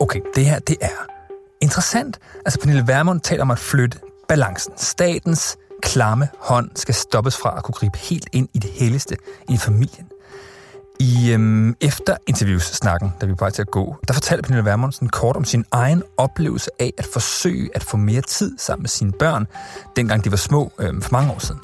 Okay, 0.00 0.20
det 0.34 0.46
her, 0.46 0.58
det 0.58 0.76
er 0.80 1.06
interessant. 1.60 2.18
Altså, 2.44 2.60
Pernille 2.60 2.84
Vermund 2.86 3.20
taler 3.20 3.42
om 3.42 3.50
at 3.50 3.58
flytte 3.58 3.98
balancen. 4.28 4.72
Statens 4.76 5.56
klamme 5.82 6.28
hånd 6.38 6.70
skal 6.74 6.94
stoppes 6.94 7.36
fra 7.36 7.56
at 7.56 7.64
kunne 7.64 7.74
gribe 7.74 7.98
helt 7.98 8.28
ind 8.32 8.48
i 8.54 8.58
det 8.58 8.70
helligste 8.70 9.16
i 9.48 9.56
familien. 9.56 10.06
I 11.00 11.32
øhm, 11.32 11.76
efter 11.80 12.16
interviewsnakken, 12.26 13.12
da 13.20 13.26
vi 13.26 13.30
var 13.30 13.36
på 13.36 13.44
vej 13.44 13.50
til 13.50 13.62
at 13.62 13.70
gå, 13.70 13.96
der 14.08 14.14
fortalte 14.14 14.42
Pernille 14.42 14.64
Vermundsen 14.64 15.08
kort 15.08 15.36
om 15.36 15.44
sin 15.44 15.64
egen 15.70 16.02
oplevelse 16.16 16.70
af 16.78 16.92
at 16.98 17.06
forsøge 17.12 17.70
at 17.74 17.82
få 17.82 17.96
mere 17.96 18.20
tid 18.20 18.58
sammen 18.58 18.82
med 18.82 18.88
sine 18.88 19.12
børn, 19.12 19.46
dengang 19.96 20.24
de 20.24 20.30
var 20.30 20.36
små 20.36 20.72
øhm, 20.78 21.02
for 21.02 21.12
mange 21.12 21.32
år 21.32 21.38
siden. 21.38 21.60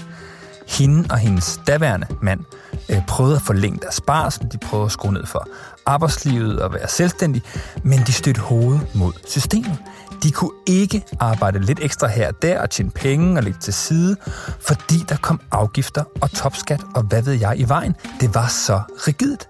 Hende 0.69 1.09
og 1.11 1.19
hendes 1.19 1.61
daværende 1.67 2.07
mand 2.23 2.41
øh, 2.89 3.07
prøvede 3.07 3.37
at 3.37 3.43
forlænge 3.43 3.79
deres 3.83 4.01
barsel, 4.01 4.49
de 4.53 4.59
prøvede 4.59 4.87
at 4.87 4.93
skrue 4.93 5.13
ned 5.13 5.27
for 5.27 5.49
arbejdslivet 5.87 6.61
og 6.61 6.75
være 6.75 6.89
selvstændige, 6.89 7.45
men 7.83 7.99
de 7.99 8.13
stødte 8.13 8.41
hovedet 8.41 8.95
mod 8.95 9.13
systemet. 9.27 9.79
De 10.23 10.31
kunne 10.33 10.51
ikke 10.67 11.05
arbejde 11.21 11.59
lidt 11.59 11.81
ekstra 11.83 12.07
her 12.07 12.29
og 12.29 12.43
der 12.43 12.61
og 12.61 12.71
tjene 12.71 12.91
penge 12.91 13.39
og 13.39 13.43
lægge 13.45 13.59
til 13.61 13.75
side, 13.75 14.17
fordi 14.61 15.05
der 15.09 15.17
kom 15.17 15.41
afgifter 15.51 16.05
og 16.21 16.31
topskat 16.31 16.81
og 16.95 17.03
hvad 17.03 17.23
ved 17.23 17.33
jeg 17.33 17.55
i 17.59 17.69
vejen. 17.69 17.95
Det 18.21 18.35
var 18.35 18.47
så 18.47 18.81
rigidt. 19.07 19.49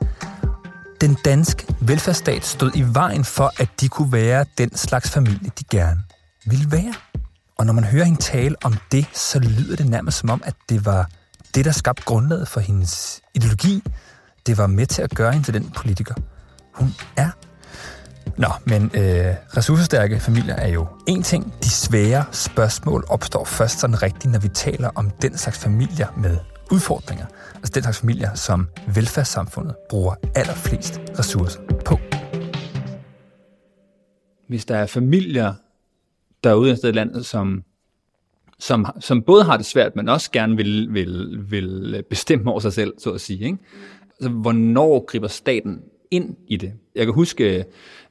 Den 1.00 1.16
danske 1.24 1.66
velfærdsstat 1.80 2.44
stod 2.44 2.70
i 2.74 2.84
vejen 2.94 3.24
for, 3.24 3.52
at 3.58 3.68
de 3.80 3.88
kunne 3.88 4.12
være 4.12 4.44
den 4.58 4.76
slags 4.76 5.10
familie, 5.10 5.50
de 5.58 5.64
gerne 5.70 6.02
ville 6.46 6.72
være. 6.72 6.94
Og 7.58 7.66
når 7.66 7.72
man 7.72 7.84
hører 7.84 8.04
hende 8.04 8.20
tale 8.20 8.56
om 8.64 8.74
det, 8.92 9.06
så 9.12 9.38
lyder 9.38 9.76
det 9.76 9.86
nærmest 9.86 10.18
som 10.18 10.30
om, 10.30 10.42
at 10.44 10.54
det 10.68 10.86
var 10.86 11.10
det, 11.54 11.64
der 11.64 11.72
skabte 11.72 12.02
grundlaget 12.02 12.48
for 12.48 12.60
hendes 12.60 13.20
ideologi. 13.34 13.82
Det 14.46 14.58
var 14.58 14.66
med 14.66 14.86
til 14.86 15.02
at 15.02 15.10
gøre 15.10 15.32
hende 15.32 15.46
til 15.46 15.54
den 15.54 15.70
politiker, 15.70 16.14
hun 16.74 16.94
er. 17.16 17.30
Nå, 18.38 18.49
men 18.66 18.83
øh, 18.83 19.35
ressourcestærke 19.57 20.21
familier 20.21 20.54
er 20.54 20.68
jo 20.68 20.87
en 21.09 21.23
ting. 21.23 21.54
De 21.62 21.71
svære 21.71 22.25
spørgsmål 22.33 23.04
opstår 23.09 23.45
først 23.45 23.80
sådan 23.80 24.02
rigtigt, 24.02 24.33
når 24.33 24.38
vi 24.38 24.49
taler 24.49 24.90
om 24.95 25.11
den 25.11 25.37
slags 25.37 25.59
familier 25.59 26.07
med 26.16 26.37
udfordringer. 26.73 27.26
Altså 27.54 27.73
den 27.75 27.83
slags 27.83 27.99
familier, 27.99 28.35
som 28.35 28.68
velfærdssamfundet 28.95 29.75
bruger 29.90 30.14
allerflest 30.35 31.00
ressourcer 31.18 31.61
på. 31.85 31.99
Hvis 34.49 34.64
der 34.64 34.76
er 34.76 34.87
familier 34.87 35.54
derude 36.45 36.78
i 36.85 36.92
landet, 36.92 37.26
som, 37.26 37.62
som, 38.59 38.87
som 39.00 39.23
både 39.23 39.45
har 39.45 39.57
det 39.57 39.66
svært, 39.66 39.97
men 39.97 40.09
også 40.09 40.30
gerne 40.30 40.57
vil, 40.57 40.88
vil, 40.95 41.38
vil 41.50 42.04
bestemme 42.11 42.50
over 42.50 42.61
sig 42.61 42.73
selv, 42.73 42.95
så 42.99 43.11
at 43.11 43.21
sige. 43.21 43.45
Ikke? 43.45 43.59
Altså, 44.21 44.28
hvornår 44.28 45.04
griber 45.07 45.28
staten 45.28 45.80
ind 46.10 46.36
i 46.46 46.56
det? 46.56 46.72
Jeg 46.94 47.06
kan 47.06 47.14
huske 47.14 47.64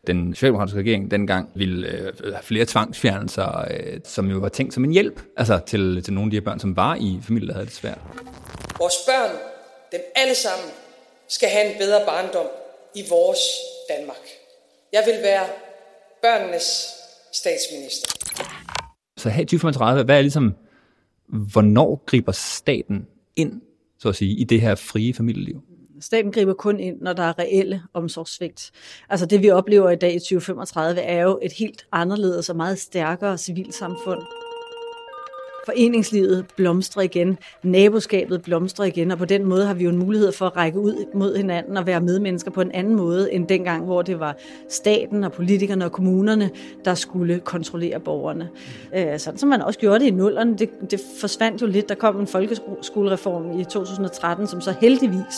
den 0.07 0.35
socialdemokratiske 0.35 0.79
regering 0.79 1.11
dengang 1.11 1.49
ville 1.55 1.87
øh, 1.87 2.13
have 2.23 2.43
flere 2.43 2.65
tvangsfjernelser, 2.65 3.65
øh, 3.71 3.99
som 4.03 4.31
jo 4.31 4.37
var 4.37 4.49
tænkt 4.49 4.73
som 4.73 4.83
en 4.83 4.91
hjælp 4.91 5.21
altså 5.37 5.59
til, 5.67 6.03
til 6.03 6.13
nogle 6.13 6.27
af 6.27 6.31
de 6.31 6.37
her 6.37 6.41
børn, 6.41 6.59
som 6.59 6.75
var 6.75 6.95
i 6.95 7.19
familier, 7.21 7.47
der 7.47 7.53
havde 7.53 7.65
det 7.65 7.73
svært. 7.73 7.99
Vores 8.77 8.93
børn, 9.07 9.35
dem 9.91 10.01
alle 10.15 10.35
sammen, 10.35 10.69
skal 11.29 11.49
have 11.49 11.71
en 11.71 11.77
bedre 11.79 12.05
barndom 12.05 12.45
i 12.95 13.03
vores 13.09 13.39
Danmark. 13.89 14.25
Jeg 14.93 15.03
vil 15.05 15.23
være 15.23 15.45
børnenes 16.21 16.87
statsminister. 17.33 18.07
Så 19.17 19.29
her 19.29 19.41
i 19.41 19.45
2035, 19.45 20.03
hvad 20.03 20.17
er 20.17 20.21
ligesom, 20.21 20.55
hvornår 21.27 22.03
griber 22.05 22.31
staten 22.31 23.07
ind, 23.35 23.61
så 23.99 24.09
at 24.09 24.15
sige, 24.15 24.35
i 24.35 24.43
det 24.43 24.61
her 24.61 24.75
frie 24.75 25.13
familieliv? 25.13 25.61
Staten 26.01 26.31
griber 26.31 26.53
kun 26.53 26.79
ind, 26.79 27.01
når 27.01 27.13
der 27.13 27.23
er 27.23 27.39
reelle 27.39 27.81
omsorgssvigt. 27.93 28.71
Altså 29.09 29.25
det, 29.25 29.41
vi 29.41 29.49
oplever 29.49 29.89
i 29.89 29.95
dag 29.95 30.15
i 30.15 30.19
2035, 30.19 31.01
er 31.01 31.21
jo 31.21 31.39
et 31.41 31.51
helt 31.51 31.87
anderledes 31.91 32.49
og 32.49 32.55
meget 32.55 32.79
stærkere 32.79 33.37
civilsamfund. 33.37 34.21
Foreningslivet 35.67 36.45
blomstrer 36.55 37.03
igen, 37.03 37.37
naboskabet 37.63 38.41
blomstrer 38.41 38.85
igen, 38.85 39.11
og 39.11 39.17
på 39.17 39.25
den 39.25 39.45
måde 39.45 39.65
har 39.65 39.73
vi 39.73 39.83
jo 39.83 39.89
en 39.89 39.97
mulighed 39.97 40.31
for 40.31 40.45
at 40.45 40.57
række 40.57 40.79
ud 40.79 41.05
mod 41.13 41.37
hinanden 41.37 41.77
og 41.77 41.85
være 41.85 42.01
medmennesker 42.01 42.51
på 42.51 42.61
en 42.61 42.71
anden 42.71 42.95
måde 42.95 43.33
end 43.33 43.47
dengang, 43.47 43.85
hvor 43.85 44.01
det 44.01 44.19
var 44.19 44.35
staten 44.69 45.23
og 45.23 45.31
politikerne 45.31 45.85
og 45.85 45.91
kommunerne, 45.91 46.49
der 46.85 46.95
skulle 46.95 47.39
kontrollere 47.39 47.99
borgerne. 47.99 48.49
Øh, 48.95 49.19
sådan 49.19 49.37
som 49.37 49.49
man 49.49 49.61
også 49.61 49.79
gjorde 49.79 49.99
det 49.99 50.05
i 50.05 50.11
nullerne, 50.11 50.57
det, 50.57 50.69
det 50.91 51.01
forsvandt 51.19 51.61
jo 51.61 51.67
lidt. 51.67 51.89
Der 51.89 51.95
kom 51.95 52.19
en 52.19 52.27
folkeskolereform 52.27 53.59
i 53.59 53.63
2013, 53.63 54.47
som 54.47 54.61
så 54.61 54.75
heldigvis 54.81 55.35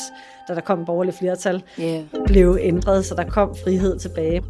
da 0.49 0.53
der 0.53 0.61
kom 0.61 0.85
borgerlig 0.85 1.13
flertal, 1.13 1.63
Yeah. 1.79 2.01
blev 2.25 2.57
ændret, 2.61 3.05
så 3.05 3.15
der 3.15 3.23
kom 3.23 3.55
frihed 3.63 3.99
tilbage. 3.99 4.43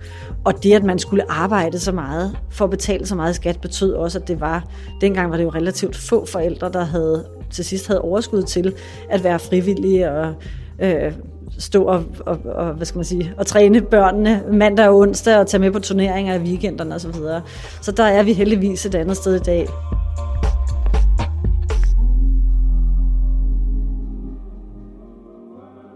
Og 0.45 0.63
det, 0.63 0.73
at 0.73 0.83
man 0.83 0.99
skulle 0.99 1.31
arbejde 1.31 1.79
så 1.79 1.91
meget 1.91 2.37
for 2.51 2.65
at 2.65 2.71
betale 2.71 3.05
så 3.05 3.15
meget 3.15 3.35
skat, 3.35 3.61
betød 3.61 3.93
også, 3.93 4.19
at 4.19 4.27
det 4.27 4.39
var, 4.39 4.63
dengang 5.01 5.31
var 5.31 5.37
det 5.37 5.43
jo 5.43 5.49
relativt 5.49 5.95
få 5.95 6.25
forældre, 6.25 6.71
der 6.71 6.83
havde 6.83 7.25
til 7.51 7.65
sidst 7.65 7.87
havde 7.87 8.01
overskud 8.01 8.43
til 8.43 8.73
at 9.09 9.23
være 9.23 9.39
frivillige 9.39 10.11
og 10.11 10.33
øh, 10.79 11.13
stå 11.57 11.83
og, 11.83 12.03
og, 12.25 12.39
og, 12.45 12.73
hvad 12.73 12.85
skal 12.85 12.97
man 12.97 13.05
sige, 13.05 13.33
og 13.37 13.45
træne 13.47 13.81
børnene 13.81 14.43
mandag 14.51 14.87
og 14.87 14.97
onsdag 14.97 15.37
og 15.37 15.47
tage 15.47 15.61
med 15.61 15.71
på 15.71 15.79
turneringer 15.79 16.35
i 16.35 16.39
weekenderne 16.39 16.95
osv. 16.95 17.13
Så, 17.13 17.41
så 17.81 17.91
der 17.91 18.03
er 18.03 18.23
vi 18.23 18.33
heldigvis 18.33 18.85
et 18.85 18.95
andet 18.95 19.17
sted 19.17 19.35
i 19.35 19.39
dag. 19.39 19.67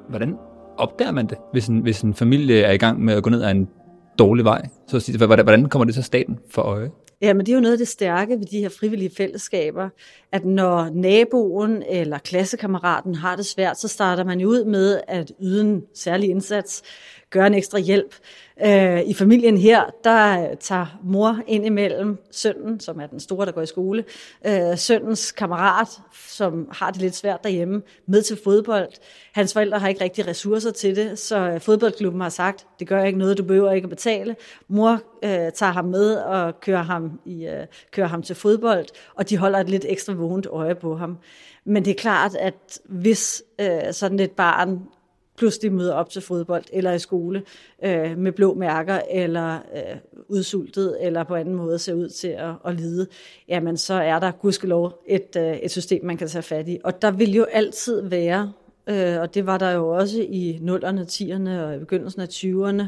Hvordan 0.10 0.36
opdager 0.78 1.12
man 1.12 1.28
det, 1.28 1.38
hvis 1.52 1.68
en, 1.68 1.80
hvis 1.80 2.02
en 2.02 2.14
familie 2.14 2.62
er 2.62 2.72
i 2.72 2.78
gang 2.78 3.04
med 3.04 3.14
at 3.14 3.24
gå 3.24 3.30
ned 3.30 3.44
ad 3.44 3.52
en 3.52 3.70
dårlig 4.20 4.46
vej? 4.46 4.68
Så 4.88 4.98
at 4.98 5.04
sige, 5.04 5.26
hvordan 5.26 5.46
hvordan 5.46 5.70
kommer 5.70 5.86
det 5.86 5.96
så 5.96 6.02
staten 6.02 6.40
for 6.50 6.62
øje? 6.62 6.92
Ja, 7.22 7.34
men 7.34 7.46
det 7.46 7.52
er 7.52 7.56
jo 7.56 7.62
noget 7.62 7.74
af 7.74 7.78
det 7.78 7.88
stærke 7.88 8.40
ved 8.40 8.46
de 8.46 8.60
her 8.60 8.70
frivillige 8.70 9.12
fællesskaber, 9.18 9.90
at 10.32 10.46
når 10.46 10.90
naboen 10.94 11.84
eller 11.90 12.18
klassekammeraten 12.18 13.16
har 13.16 13.36
det 13.36 13.46
svært, 13.46 13.80
så 13.80 13.88
starter 13.88 14.24
man 14.24 14.40
jo 14.40 14.48
ud 14.48 14.66
med 14.66 15.00
at 15.08 15.32
yde 15.42 15.62
en 15.62 15.82
særlig 15.96 16.30
indsats, 16.30 16.82
gøre 17.34 17.48
en 17.48 17.54
ekstra 17.54 17.80
hjælp. 17.80 18.16
Øh, 18.66 19.02
I 19.06 19.14
familien 19.14 19.58
her, 19.58 19.84
der 20.04 20.56
tager 20.56 21.00
mor 21.04 21.40
ind 21.48 21.66
imellem 21.66 22.18
sønnen, 22.32 22.80
som 22.80 23.00
er 23.00 23.08
den 23.08 23.20
store, 23.20 23.46
der 23.46 23.52
går 23.52 23.62
i 23.62 23.66
skole, 23.66 24.04
øh, 24.48 24.78
sønnens 24.78 25.32
kammerat, 25.32 25.88
som 26.28 26.68
har 26.72 26.92
det 26.92 27.02
lidt 27.02 27.16
svært 27.16 27.44
derhjemme, 27.44 27.82
med 28.06 28.22
til 28.22 28.40
fodbold. 28.44 28.90
Hans 29.34 29.54
forældre 29.54 29.80
har 29.80 29.88
ikke 29.88 30.04
rigtig 30.04 30.28
ressourcer 30.28 30.72
til 30.72 30.96
det, 30.96 31.20
så 31.20 31.38
øh, 31.38 31.60
fodboldklubben 31.60 32.22
har 32.22 32.30
sagt, 32.30 32.68
det 32.80 32.88
gør 32.88 33.04
ikke 33.04 33.20
noget, 33.20 33.38
du 33.38 33.44
behøver 33.44 33.72
ikke 33.72 33.86
at 33.86 33.90
betale. 33.90 34.36
Mor 34.68 35.02
øh, 35.24 35.52
tager 35.52 35.72
ham 35.72 35.86
med 35.86 36.16
og 36.16 36.60
kører 36.60 36.84
ham, 36.84 37.20
i, 37.26 37.46
øh, 37.46 37.66
kører 37.92 38.08
ham 38.08 38.24
til 38.24 38.36
fodbold, 38.36 38.86
og 39.16 39.30
de 39.30 39.38
holder 39.38 39.60
et 39.60 39.70
lidt 39.70 39.86
ekstra 39.90 40.14
vågent 40.14 40.46
øje 40.46 40.76
på 40.76 40.96
ham. 40.96 41.18
Men 41.66 41.86
det 41.86 41.92
er 41.92 42.02
klart, 42.02 42.36
at 42.36 42.80
hvis 42.86 43.44
øh, 43.60 43.94
sådan 43.94 44.20
et 44.20 44.32
barn 44.32 44.80
pludselig 45.38 45.74
møder 45.74 45.94
op 45.94 46.10
til 46.10 46.22
fodbold 46.22 46.64
eller 46.74 46.92
i 46.92 47.00
skole 47.00 47.44
øh, 47.84 48.18
med 48.18 48.32
blå 48.32 48.54
mærker 48.54 49.02
eller 49.12 49.56
øh, 49.56 49.98
udsultet 50.28 50.98
eller 51.02 51.24
på 51.24 51.36
anden 51.36 51.56
måde 51.56 51.80
ser 51.80 51.94
ud 51.94 52.10
til 52.10 52.28
at, 52.28 52.54
at 52.66 52.76
lide, 52.76 53.08
jamen 53.48 53.78
så 53.78 53.94
er 53.94 54.20
der 54.20 54.32
gudskelov 54.32 55.04
et, 55.08 55.36
øh, 55.38 55.58
et 55.58 55.72
system, 55.72 56.06
man 56.06 56.18
kan 56.18 56.28
tage 56.28 56.42
fat 56.42 56.68
i. 56.68 56.80
Og 56.84 57.02
der 57.02 57.12
vil 57.12 57.34
jo 57.36 57.44
altid 57.44 58.02
være 58.02 58.52
øh, 58.88 59.20
og 59.20 59.34
det 59.34 59.46
var 59.46 59.58
der 59.58 59.72
jo 59.72 59.90
også 59.90 60.22
i 60.30 60.60
0'erne, 60.62 61.02
10'erne 61.02 61.50
og 61.50 61.76
i 61.76 61.80
begyndelsen 61.80 62.22
af 62.22 62.28
20'erne, 62.28 62.84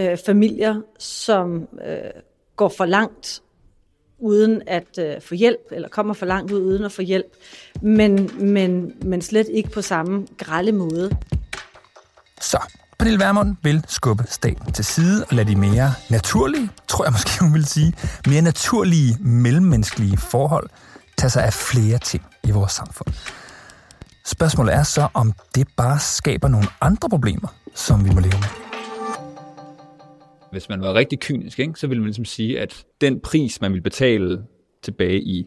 øh, 0.00 0.18
familier, 0.26 0.80
som 0.98 1.68
øh, 1.86 2.22
går 2.56 2.68
for 2.68 2.84
langt 2.84 3.42
uden 4.18 4.62
at 4.66 4.98
øh, 4.98 5.20
få 5.20 5.34
hjælp, 5.34 5.72
eller 5.72 5.88
kommer 5.88 6.14
for 6.14 6.26
langt 6.26 6.52
ud 6.52 6.60
uden 6.60 6.84
at 6.84 6.92
få 6.92 7.02
hjælp, 7.02 7.36
men, 7.82 8.30
men, 8.52 8.96
men 9.02 9.22
slet 9.22 9.48
ikke 9.48 9.70
på 9.70 9.82
samme 9.82 10.26
grælde 10.38 10.72
måde. 10.72 11.10
Så, 12.40 12.58
Pernille 12.98 13.20
Vermund 13.20 13.56
vil 13.62 13.84
skubbe 13.88 14.24
staten 14.28 14.72
til 14.72 14.84
side 14.84 15.24
og 15.30 15.36
lade 15.36 15.48
de 15.48 15.56
mere 15.56 15.92
naturlige, 16.10 16.70
tror 16.88 17.04
jeg 17.04 17.12
måske 17.12 17.40
hun 17.40 17.54
vil 17.54 17.66
sige, 17.66 17.92
mere 18.26 18.42
naturlige 18.42 19.16
mellemmenneskelige 19.20 20.16
forhold 20.16 20.68
tage 21.18 21.30
sig 21.30 21.44
af 21.44 21.52
flere 21.52 21.98
ting 21.98 22.24
i 22.44 22.50
vores 22.50 22.72
samfund. 22.72 23.14
Spørgsmålet 24.26 24.74
er 24.74 24.82
så, 24.82 25.08
om 25.14 25.32
det 25.54 25.68
bare 25.76 25.98
skaber 25.98 26.48
nogle 26.48 26.66
andre 26.80 27.08
problemer, 27.08 27.48
som 27.74 28.04
vi 28.04 28.10
må 28.10 28.20
leve 28.20 28.38
med. 28.38 28.48
Hvis 30.50 30.68
man 30.68 30.80
var 30.80 30.94
rigtig 30.94 31.20
kynisk, 31.20 31.58
ikke, 31.58 31.80
så 31.80 31.86
ville 31.86 32.00
man 32.00 32.06
ligesom 32.06 32.24
sige, 32.24 32.60
at 32.60 32.84
den 33.00 33.20
pris, 33.20 33.60
man 33.60 33.72
ville 33.72 33.82
betale 33.82 34.42
tilbage 34.82 35.20
i 35.22 35.46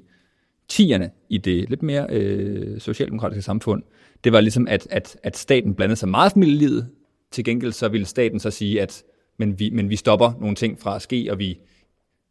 tierne 0.72 1.12
i 1.30 1.38
det 1.38 1.70
lidt 1.70 1.84
mere 1.84 2.06
øh, 2.10 2.80
socialdemokratiske 2.80 3.42
samfund, 3.42 3.84
det 4.24 4.32
var 4.34 4.42
ligesom, 4.42 4.68
at, 4.68 4.88
at, 4.90 5.18
at 5.24 5.38
staten 5.38 5.76
blandede 5.76 5.96
sig 5.96 6.10
meget 6.10 6.30
i 6.30 6.34
familielivet. 6.34 6.88
Til 7.32 7.44
gengæld 7.44 7.72
så 7.72 7.88
ville 7.90 8.06
staten 8.06 8.40
så 8.40 8.52
sige, 8.52 8.82
at 8.82 9.04
men 9.38 9.60
vi, 9.60 9.70
men 9.70 9.90
vi 9.90 9.96
stopper 9.96 10.32
nogle 10.40 10.56
ting 10.56 10.80
fra 10.80 10.96
at 10.96 11.02
ske, 11.02 11.28
og 11.32 11.40
vi 11.40 11.60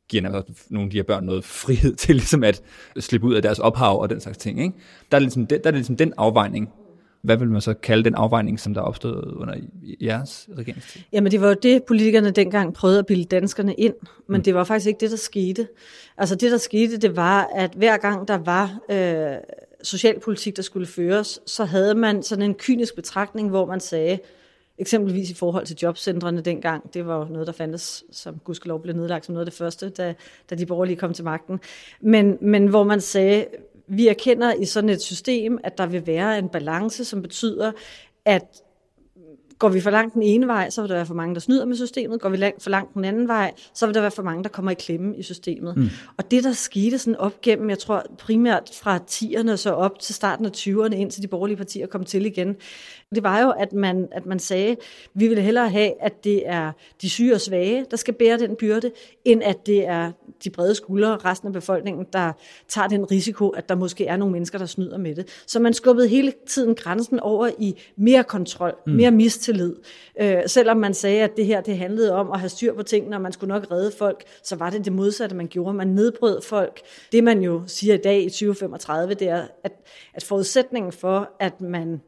giver 0.09 0.23
nogle 0.71 0.87
af 0.87 0.91
de 0.91 0.97
her 0.97 1.03
børn 1.03 1.25
noget 1.25 1.45
frihed 1.45 1.95
til 2.03 2.15
ligesom 2.15 2.45
at 2.45 2.63
slippe 2.99 3.27
ud 3.27 3.35
af 3.35 3.43
deres 3.43 3.59
ophav 3.59 4.01
og 4.01 4.11
den 4.11 4.21
slags 4.21 4.39
ting. 4.39 4.63
Ikke? 4.63 4.75
Der, 5.11 5.17
er 5.17 5.21
ligesom, 5.21 5.47
der 5.47 5.57
er 5.57 5.61
det 5.61 5.75
ligesom 5.75 5.97
den 5.97 6.13
afvejning. 6.17 6.69
Hvad 7.23 7.37
vil 7.37 7.51
man 7.51 7.61
så 7.61 7.75
kalde 7.75 8.05
den 8.05 8.15
afvejning, 8.15 8.61
som 8.61 8.75
der 8.75 8.81
opstod 8.81 9.37
under 9.37 9.55
jeres 10.01 10.49
regeringstid? 10.59 11.01
Jamen 11.13 11.33
det 11.33 11.41
var 11.41 11.49
jo 11.49 11.57
det, 11.63 11.85
politikerne 11.85 12.31
dengang 12.31 12.75
prøvede 12.75 12.99
at 12.99 13.07
bilde 13.07 13.25
danskerne 13.25 13.75
ind, 13.75 13.95
men 14.27 14.39
mm. 14.39 14.43
det 14.43 14.55
var 14.55 14.65
faktisk 14.65 14.87
ikke 14.89 15.01
det, 15.01 15.11
der 15.11 15.17
skete. 15.17 15.69
Altså 16.19 16.35
det, 16.35 16.53
der 16.53 16.59
skete, 16.59 16.97
det 16.97 17.17
var, 17.17 17.51
at 17.55 17.71
hver 17.77 17.97
gang 17.97 18.29
der 18.29 18.39
var 18.39 18.79
øh, 18.91 19.37
socialpolitik, 19.83 20.57
der 20.57 20.63
skulle 20.63 20.87
føres, 20.87 21.41
så 21.47 21.65
havde 21.65 21.95
man 21.95 22.23
sådan 22.23 22.45
en 22.45 22.55
kynisk 22.55 22.95
betragtning, 22.95 23.49
hvor 23.49 23.67
man 23.67 23.81
sagde, 23.81 24.19
eksempelvis 24.79 25.31
i 25.31 25.35
forhold 25.35 25.67
til 25.67 25.77
jobcentrene 25.83 26.41
dengang, 26.41 26.95
det 26.95 27.07
var 27.07 27.19
jo 27.19 27.25
noget, 27.25 27.47
der 27.47 27.53
fandtes, 27.53 28.05
som 28.11 28.41
gudskelov 28.45 28.83
blev 28.83 28.97
nedlagt 28.97 29.27
som 29.27 29.33
noget 29.33 29.47
af 29.47 29.51
det 29.51 29.59
første, 29.59 29.89
da, 29.89 30.15
da 30.51 30.55
de 30.55 30.67
borgerlige 30.67 30.97
kom 30.97 31.13
til 31.13 31.25
magten, 31.25 31.61
men, 32.01 32.39
men 32.41 32.67
hvor 32.67 32.85
man 32.85 33.01
sagde, 33.01 33.47
vi 33.91 34.09
erkender 34.09 34.55
i 34.55 34.65
sådan 34.65 34.91
et 34.91 35.03
system, 35.03 35.59
at 35.65 35.79
der 35.79 35.87
vil 35.87 36.07
være 36.07 36.39
en 36.39 36.49
balance, 36.49 37.05
som 37.05 37.23
betyder, 37.23 37.73
at 38.25 38.63
Går 39.61 39.69
vi 39.69 39.81
for 39.81 39.91
langt 39.91 40.15
den 40.15 40.23
ene 40.23 40.47
vej, 40.47 40.71
så 40.71 40.83
vil 40.83 40.89
der 40.89 40.95
være 40.95 41.07
for 41.07 41.15
mange, 41.15 41.35
der 41.35 41.41
snyder 41.41 41.65
med 41.65 41.77
systemet. 41.77 42.21
Går 42.21 42.29
vi 42.29 42.53
for 42.59 42.71
langt 42.71 42.95
den 42.95 43.05
anden 43.05 43.29
vej, 43.29 43.53
så 43.75 43.87
vil 43.87 43.95
der 43.95 44.01
være 44.01 44.11
for 44.11 44.23
mange, 44.23 44.43
der 44.43 44.49
kommer 44.49 44.71
i 44.71 44.75
klemme 44.75 45.17
i 45.17 45.23
systemet. 45.23 45.77
Mm. 45.77 45.89
Og 46.17 46.31
det, 46.31 46.45
der 46.45 46.53
skete 46.53 46.99
sådan 46.99 47.17
op 47.17 47.41
gennem, 47.41 47.71
jeg 47.71 47.79
tror 47.79 48.07
primært 48.19 48.71
fra 48.83 48.99
10'erne 49.11 49.57
så 49.57 49.71
op 49.71 49.99
til 49.99 50.15
starten 50.15 50.47
af 50.47 50.51
20'erne, 50.57 50.95
indtil 50.95 51.23
de 51.23 51.29
borgerlige 51.29 51.57
partier 51.57 51.87
kom 51.87 52.05
til 52.05 52.27
igen, 52.27 52.57
det 53.15 53.23
var 53.23 53.41
jo, 53.41 53.51
at 53.51 53.73
man, 53.73 54.09
at 54.13 54.27
man 54.27 54.39
sagde, 54.39 54.77
vi 55.15 55.29
vil 55.29 55.43
hellere 55.43 55.69
have, 55.69 55.93
at 56.03 56.25
det 56.25 56.49
er 56.49 56.73
de 57.03 57.11
syge 57.11 57.35
og 57.35 57.41
svage, 57.41 57.87
der 57.91 57.97
skal 57.97 58.15
bære 58.15 58.39
den 58.39 58.57
byrde, 58.57 58.91
end 59.25 59.43
at 59.43 59.67
det 59.67 59.87
er 59.87 60.13
de 60.45 60.51
brede 60.51 60.75
skuldre, 60.75 61.17
resten 61.17 61.47
af 61.47 61.53
befolkningen, 61.53 62.07
der 62.13 62.33
tager 62.69 62.89
den 62.89 63.11
risiko, 63.11 63.49
at 63.49 63.69
der 63.69 63.75
måske 63.75 64.07
er 64.07 64.17
nogle 64.17 64.33
mennesker, 64.33 64.59
der 64.59 64.67
snyder 64.67 64.99
med 64.99 65.15
det. 65.15 65.29
Så 65.47 65.61
man 65.61 65.75
skubbede 65.75 66.09
hele 66.09 66.33
tiden 66.49 66.75
grænsen 66.75 67.21
over 67.21 67.51
i 67.59 67.81
mere 67.97 68.25
kontrol, 68.25 68.75
mm. 68.87 68.93
mere 68.93 69.11
mistillid. 69.11 69.50
Øh, 70.21 70.43
selvom 70.47 70.77
man 70.77 70.95
sagde, 70.95 71.23
at 71.23 71.37
det 71.37 71.47
her 71.47 71.61
det 71.61 71.79
handlede 71.79 72.13
om 72.13 72.33
at 72.33 72.41
have 72.41 72.49
styr 72.49 72.75
på 72.75 72.83
tingene, 72.83 73.17
og 73.17 73.23
man 73.23 73.33
skulle 73.33 73.49
nok 73.49 73.71
redde 73.71 73.93
folk, 73.99 74.25
så 74.43 74.57
var 74.57 74.71
det 74.71 74.85
det 74.85 74.93
modsatte, 74.93 75.37
man 75.37 75.49
gjorde. 75.49 75.75
Man 75.75 75.89
nedbrød 75.89 76.43
folk. 76.43 76.81
Det 77.13 77.25
man 77.25 77.43
jo 77.43 77.63
siger 77.67 77.95
i 77.95 78.01
dag 78.05 78.23
i 78.23 78.29
2035, 78.29 79.15
det 79.15 79.29
er, 79.29 79.47
at, 79.65 79.73
at 80.15 80.25
forudsætningen 80.25 80.93
for, 80.93 81.31
at 81.41 81.61
man 81.61 82.01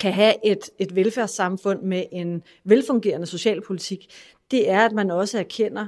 kan 0.00 0.12
have 0.12 0.34
et, 0.44 0.70
et 0.78 0.96
velfærdssamfund 0.96 1.82
med 1.82 2.04
en 2.12 2.42
velfungerende 2.64 3.26
socialpolitik, 3.26 4.06
det 4.50 4.70
er, 4.70 4.80
at 4.80 4.92
man 4.92 5.10
også 5.10 5.38
erkender, 5.38 5.86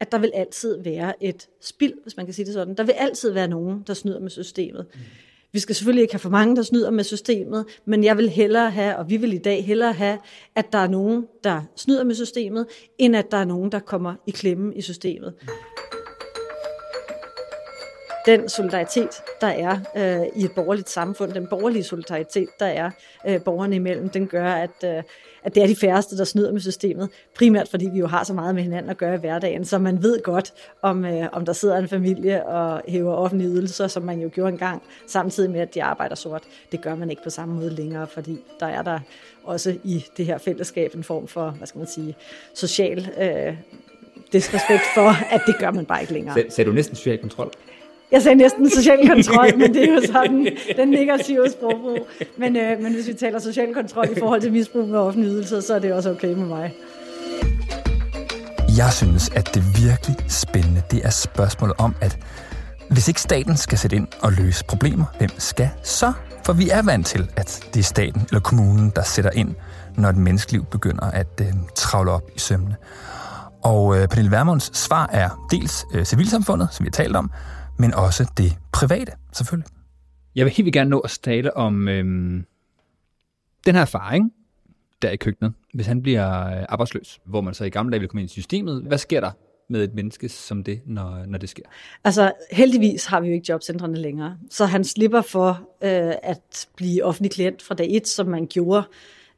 at 0.00 0.12
der 0.12 0.18
vil 0.18 0.30
altid 0.34 0.82
være 0.82 1.24
et 1.24 1.48
spild, 1.60 1.94
hvis 2.02 2.16
man 2.16 2.26
kan 2.26 2.34
sige 2.34 2.46
det 2.46 2.54
sådan. 2.54 2.74
Der 2.74 2.84
vil 2.84 2.92
altid 2.92 3.32
være 3.32 3.48
nogen, 3.48 3.84
der 3.86 3.94
snyder 3.94 4.20
med 4.20 4.30
systemet. 4.30 4.86
Mm. 4.94 5.00
Vi 5.56 5.60
skal 5.60 5.74
selvfølgelig 5.74 6.02
ikke 6.02 6.14
have 6.14 6.20
for 6.20 6.30
mange, 6.30 6.56
der 6.56 6.62
snyder 6.62 6.90
med 6.90 7.04
systemet, 7.04 7.64
men 7.84 8.04
jeg 8.04 8.16
vil 8.16 8.28
hellere 8.28 8.70
have, 8.70 8.96
og 8.96 9.10
vi 9.10 9.16
vil 9.16 9.32
i 9.32 9.38
dag 9.38 9.64
hellere 9.64 9.92
have, 9.92 10.18
at 10.54 10.72
der 10.72 10.78
er 10.78 10.88
nogen, 10.88 11.26
der 11.44 11.62
snyder 11.76 12.04
med 12.04 12.14
systemet, 12.14 12.66
end 12.98 13.16
at 13.16 13.30
der 13.30 13.36
er 13.36 13.44
nogen, 13.44 13.72
der 13.72 13.78
kommer 13.78 14.14
i 14.26 14.30
klemme 14.30 14.74
i 14.74 14.80
systemet. 14.80 15.34
Den 18.26 18.48
solidaritet, 18.48 19.22
der 19.40 19.46
er 19.46 19.78
øh, 19.96 20.26
i 20.42 20.44
et 20.44 20.52
borgerligt 20.52 20.90
samfund, 20.90 21.32
den 21.32 21.46
borgerlige 21.46 21.84
solidaritet, 21.84 22.48
der 22.60 22.66
er 22.66 22.90
øh, 23.26 23.42
borgerne 23.42 23.76
imellem, 23.76 24.08
den 24.08 24.26
gør, 24.26 24.52
at, 24.52 24.70
øh, 24.84 25.02
at 25.42 25.54
det 25.54 25.62
er 25.62 25.66
de 25.66 25.76
færreste, 25.76 26.16
der 26.16 26.24
snyder 26.24 26.52
med 26.52 26.60
systemet. 26.60 27.08
Primært 27.34 27.68
fordi 27.68 27.88
vi 27.92 27.98
jo 27.98 28.06
har 28.06 28.24
så 28.24 28.32
meget 28.32 28.54
med 28.54 28.62
hinanden 28.62 28.90
at 28.90 28.96
gøre 28.96 29.14
i 29.14 29.18
hverdagen, 29.18 29.64
så 29.64 29.78
man 29.78 30.02
ved 30.02 30.22
godt, 30.22 30.52
om, 30.82 31.04
øh, 31.04 31.28
om 31.32 31.44
der 31.44 31.52
sidder 31.52 31.76
en 31.76 31.88
familie 31.88 32.46
og 32.46 32.82
hæver 32.88 33.14
offentlige 33.14 33.50
ydelser, 33.50 33.86
som 33.86 34.02
man 34.02 34.20
jo 34.20 34.30
gjorde 34.32 34.52
engang, 34.52 34.82
samtidig 35.06 35.50
med, 35.50 35.60
at 35.60 35.74
de 35.74 35.82
arbejder 35.82 36.14
sort. 36.14 36.42
Det 36.72 36.82
gør 36.82 36.94
man 36.94 37.10
ikke 37.10 37.22
på 37.22 37.30
samme 37.30 37.54
måde 37.54 37.70
længere, 37.70 38.06
fordi 38.06 38.38
der 38.60 38.66
er 38.66 38.82
der 38.82 38.98
også 39.44 39.76
i 39.84 40.04
det 40.16 40.26
her 40.26 40.38
fællesskab 40.38 40.94
en 40.94 41.04
form 41.04 41.28
for, 41.28 41.50
hvad 41.50 41.66
skal 41.66 41.78
man 41.78 41.88
sige, 41.88 42.16
social 42.54 43.10
øh, 43.20 43.56
disrespekt 44.32 44.82
for, 44.94 45.34
at 45.34 45.40
det 45.46 45.54
gør 45.58 45.70
man 45.70 45.86
bare 45.86 46.00
ikke 46.00 46.12
længere. 46.12 46.50
Så, 46.50 46.64
du 46.64 46.72
næsten 46.72 46.96
social 46.96 47.18
kontrol? 47.18 47.52
Jeg 48.12 48.22
sagde 48.22 48.36
næsten 48.36 48.70
social 48.70 49.08
kontrol, 49.14 49.58
men 49.58 49.74
det 49.74 49.88
er 49.88 49.94
jo 49.94 50.00
sådan 50.06 50.48
den 50.76 50.88
negative 50.88 51.50
sprogbrug. 51.50 52.08
Men, 52.36 52.56
øh, 52.56 52.82
men 52.82 52.94
hvis 52.94 53.08
vi 53.08 53.12
taler 53.12 53.38
social 53.38 53.74
kontrol 53.74 54.08
i 54.16 54.18
forhold 54.18 54.40
til 54.40 54.52
misbrug 54.52 54.88
med 54.88 54.98
offentlige 54.98 55.32
ydelser, 55.32 55.60
så 55.60 55.74
er 55.74 55.78
det 55.78 55.92
også 55.92 56.10
okay 56.10 56.32
med 56.32 56.46
mig. 56.46 56.74
Jeg 58.76 58.92
synes, 58.92 59.28
at 59.28 59.54
det 59.54 59.62
virkelig 59.84 60.16
spændende, 60.28 60.82
det 60.90 61.00
er 61.04 61.10
spørgsmålet 61.10 61.76
om, 61.78 61.94
at 62.00 62.18
hvis 62.90 63.08
ikke 63.08 63.20
staten 63.20 63.56
skal 63.56 63.78
sætte 63.78 63.96
ind 63.96 64.08
og 64.20 64.32
løse 64.32 64.64
problemer, 64.64 65.04
hvem 65.18 65.30
skal 65.38 65.70
så? 65.82 66.12
For 66.44 66.52
vi 66.52 66.68
er 66.70 66.82
vant 66.82 67.06
til, 67.06 67.30
at 67.36 67.68
det 67.74 67.80
er 67.80 67.84
staten 67.84 68.22
eller 68.28 68.40
kommunen, 68.40 68.92
der 68.96 69.02
sætter 69.02 69.30
ind, 69.30 69.54
når 69.96 70.08
et 70.08 70.16
menneskeliv 70.16 70.64
begynder 70.64 71.04
at 71.10 71.40
øh, 71.40 71.46
travle 71.74 72.10
op 72.10 72.22
i 72.36 72.38
sømne. 72.38 72.76
Og 73.62 73.98
øh, 73.98 74.08
Pernille 74.08 74.30
Vermunds 74.30 74.78
svar 74.78 75.08
er 75.12 75.48
dels 75.50 75.84
øh, 75.94 76.04
civilsamfundet, 76.04 76.68
som 76.72 76.84
vi 76.84 76.88
har 76.88 77.04
talt 77.04 77.16
om, 77.16 77.30
men 77.78 77.94
også 77.94 78.30
det 78.36 78.58
private, 78.72 79.12
selvfølgelig. 79.32 79.70
Jeg 80.34 80.44
vil 80.44 80.52
helt 80.52 80.64
vildt 80.64 80.74
gerne 80.74 80.90
nå 80.90 80.98
at 80.98 81.18
tale 81.22 81.56
om 81.56 81.88
øh, 81.88 82.04
den 83.66 83.74
her 83.74 83.80
erfaring, 83.80 84.32
der 85.02 85.10
i 85.10 85.16
køkkenet, 85.16 85.52
hvis 85.74 85.86
han 85.86 86.02
bliver 86.02 86.46
øh, 86.46 86.64
arbejdsløs, 86.68 87.20
hvor 87.24 87.40
man 87.40 87.54
så 87.54 87.64
i 87.64 87.70
gamle 87.70 87.92
dage 87.92 88.00
vil 88.00 88.08
komme 88.08 88.22
ind 88.22 88.30
i 88.30 88.32
systemet. 88.32 88.82
Hvad 88.82 88.98
sker 88.98 89.20
der 89.20 89.30
med 89.68 89.84
et 89.84 89.94
menneske 89.94 90.28
som 90.28 90.64
det, 90.64 90.80
når, 90.86 91.24
når 91.26 91.38
det 91.38 91.48
sker? 91.48 91.62
Altså 92.04 92.32
heldigvis 92.52 93.06
har 93.06 93.20
vi 93.20 93.28
jo 93.28 93.34
ikke 93.34 93.46
jobcentrene 93.48 93.98
længere, 93.98 94.36
så 94.50 94.66
han 94.66 94.84
slipper 94.84 95.22
for 95.22 95.48
øh, 95.82 96.14
at 96.22 96.68
blive 96.76 97.04
offentlig 97.04 97.30
klient 97.30 97.62
fra 97.62 97.74
dag 97.74 97.88
et, 97.90 98.08
som 98.08 98.26
man 98.26 98.46
gjorde 98.46 98.82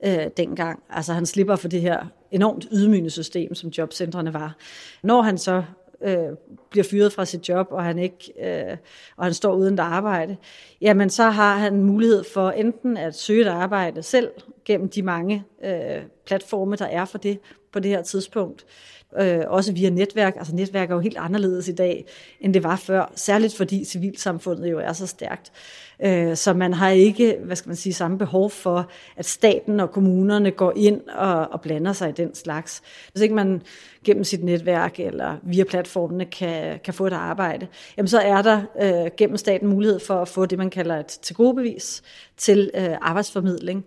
øh, 0.05 0.27
dengang. 0.37 0.83
Altså 0.91 1.13
han 1.13 1.27
slipper 1.27 1.57
for 1.57 1.69
det 1.69 1.81
her 1.81 2.07
enormt 2.31 2.67
ydmygende 2.73 3.11
system, 3.11 3.55
som 3.55 3.71
jobcentrene 3.71 4.35
var. 4.35 4.57
Når 5.03 5.23
han 5.23 5.39
så 5.39 5.63
øh, 6.03 6.37
bliver 6.71 6.85
fyret 6.85 7.13
fra 7.13 7.25
sit 7.25 7.49
job, 7.49 7.67
og 7.71 7.85
han 7.85 7.99
ikke 7.99 8.33
øh, 8.43 8.77
og 9.17 9.25
han 9.25 9.35
står 9.35 9.55
uden 9.55 9.75
et 9.75 9.81
arbejde, 9.81 10.37
jamen 10.81 11.11
så 11.11 11.23
har 11.23 11.57
han 11.57 11.83
mulighed 11.83 12.25
for 12.25 12.51
enten 12.51 12.97
at 12.97 13.15
søge 13.15 13.41
et 13.41 13.49
arbejde 13.49 14.03
selv 14.03 14.31
gennem 14.69 14.89
de 14.89 15.03
mange 15.03 15.45
øh, 15.65 16.03
platforme, 16.27 16.77
der 16.77 16.87
er 16.87 17.05
for 17.05 17.19
det 17.19 17.39
på 17.73 17.79
det 17.79 17.91
her 17.91 18.03
tidspunkt, 18.03 18.67
øh, 19.21 19.41
også 19.47 19.73
via 19.73 19.91
netværk. 19.91 20.37
Altså 20.37 20.55
netværk 20.55 20.91
er 20.91 20.95
jo 20.95 21.01
helt 21.01 21.17
anderledes 21.17 21.69
i 21.69 21.73
dag, 21.73 22.05
end 22.41 22.55
det 22.55 22.65
var 22.65 22.77
før, 22.77 23.13
særligt 23.15 23.57
fordi 23.57 23.85
civilsamfundet 23.85 24.71
jo 24.71 24.79
er 24.79 24.93
så 24.93 25.07
stærkt. 25.07 25.53
Øh, 26.03 26.37
så 26.37 26.53
man 26.53 26.73
har 26.73 26.91
ikke, 26.91 27.37
hvad 27.45 27.57
skal 27.57 27.69
man 27.69 27.77
sige, 27.77 27.93
samme 27.93 28.19
behov 28.19 28.51
for, 28.51 28.91
at 29.17 29.27
staten 29.27 29.81
og 29.81 29.91
kommunerne 29.91 30.51
går 30.51 30.73
ind 30.77 31.01
og, 31.09 31.49
og 31.51 31.61
blander 31.61 31.93
sig 31.93 32.09
i 32.09 32.13
den 32.13 32.35
slags. 32.35 32.83
Hvis 33.13 33.23
ikke 33.23 33.35
man 33.35 33.63
gennem 34.05 34.25
sit 34.25 34.45
netværk 34.45 35.01
eller 35.01 35.37
via 35.43 35.65
platformene 35.65 36.25
kan, 36.25 36.79
kan 36.85 36.95
få 36.95 37.07
et 37.07 37.13
arbejde, 37.13 37.67
jamen 37.97 38.09
så 38.09 38.19
er 38.19 38.43
der 38.43 38.63
øh, 38.81 39.11
gennem 39.17 39.37
staten 39.37 39.69
mulighed 39.69 40.01
for 40.01 40.15
at 40.15 40.29
få 40.29 40.47
det, 40.47 40.59
man 40.59 40.71
kalder 40.71 40.97
et 40.97 41.07
tilgodebevis 41.07 42.03
til 42.37 42.71
øh, 42.75 42.97
arbejdsformidling. 43.01 43.85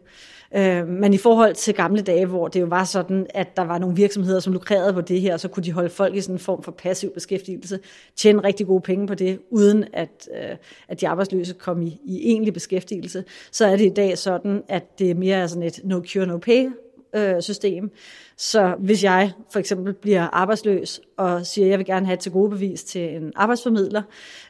Øh, 0.56 0.88
men 0.88 1.14
i 1.14 1.18
forhold 1.18 1.56
til 1.56 1.74
gamle 1.74 2.02
dage, 2.02 2.26
hvor 2.26 2.48
det 2.48 2.62
jo 2.62 2.66
var 2.66 2.84
sådan, 2.84 3.28
at 3.30 3.58
der 3.58 3.64
var 3.64 3.78
nogle 3.78 3.96
virksomheder, 3.96 4.40
som 4.40 4.54
lukrerede 4.54 4.94
på 4.94 5.02
det 5.02 5.22
her, 5.22 5.38
så 5.38 5.48
kunne 5.48 5.64
de 5.64 5.72
holde 5.72 5.90
folk 5.90 6.16
i 6.16 6.22
sådan 6.22 6.36
en 6.36 6.40
form 6.40 6.64
for 6.64 6.72
passiv 6.72 7.14
beskæftigelse, 7.14 7.80
tjene 8.16 8.44
rigtig 8.44 8.68
gode 8.68 8.82
penge 8.82 9.08
på 9.08 9.16
det, 9.16 9.40
uden 9.50 9.86
at, 9.94 10.30
øh, 10.38 10.58
at 10.88 11.02
de 11.02 11.08
arbejdsløse 11.08 11.54
kom 11.54 11.82
i, 11.82 12.02
i 12.06 12.30
egentlig 12.30 12.54
beskæftigelse. 12.54 13.24
Så 13.52 13.66
er 13.66 13.76
det 13.76 13.86
i 13.86 13.94
dag 13.94 14.18
sådan, 14.18 14.64
at 14.68 15.00
det 15.00 15.18
mere 15.18 15.38
er 15.38 15.48
sådan 15.48 15.64
et 15.64 15.80
no 15.84 16.02
cure, 16.06 16.26
no 16.26 16.38
pay 16.38 16.70
øh, 17.16 17.42
system. 17.42 17.92
Så 18.38 18.76
hvis 18.80 19.04
jeg 19.04 19.32
for 19.52 19.60
eksempel 19.60 19.94
bliver 19.94 20.28
arbejdsløs 20.28 21.02
og 21.18 21.46
siger, 21.46 21.66
at 21.66 21.72
jeg 21.72 21.80
vil 21.80 21.86
gerne 21.86 22.06
have 22.06 22.14
et 22.14 22.20
til 22.20 22.32
gode 22.32 22.50
bevis 22.50 22.84
til 22.84 23.16
en 23.16 23.32
arbejdsformidler, 23.36 24.02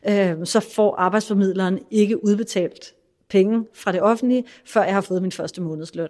øh, 0.09 0.35
så 0.43 0.59
får 0.59 0.95
arbejdsformidleren 0.95 1.79
ikke 1.91 2.25
udbetalt 2.25 2.93
penge 3.31 3.65
fra 3.73 3.91
det 3.91 4.01
offentlige, 4.01 4.43
før 4.65 4.83
jeg 4.83 4.93
har 4.93 5.01
fået 5.01 5.21
min 5.21 5.31
første 5.31 5.61
månedsløn. 5.61 6.09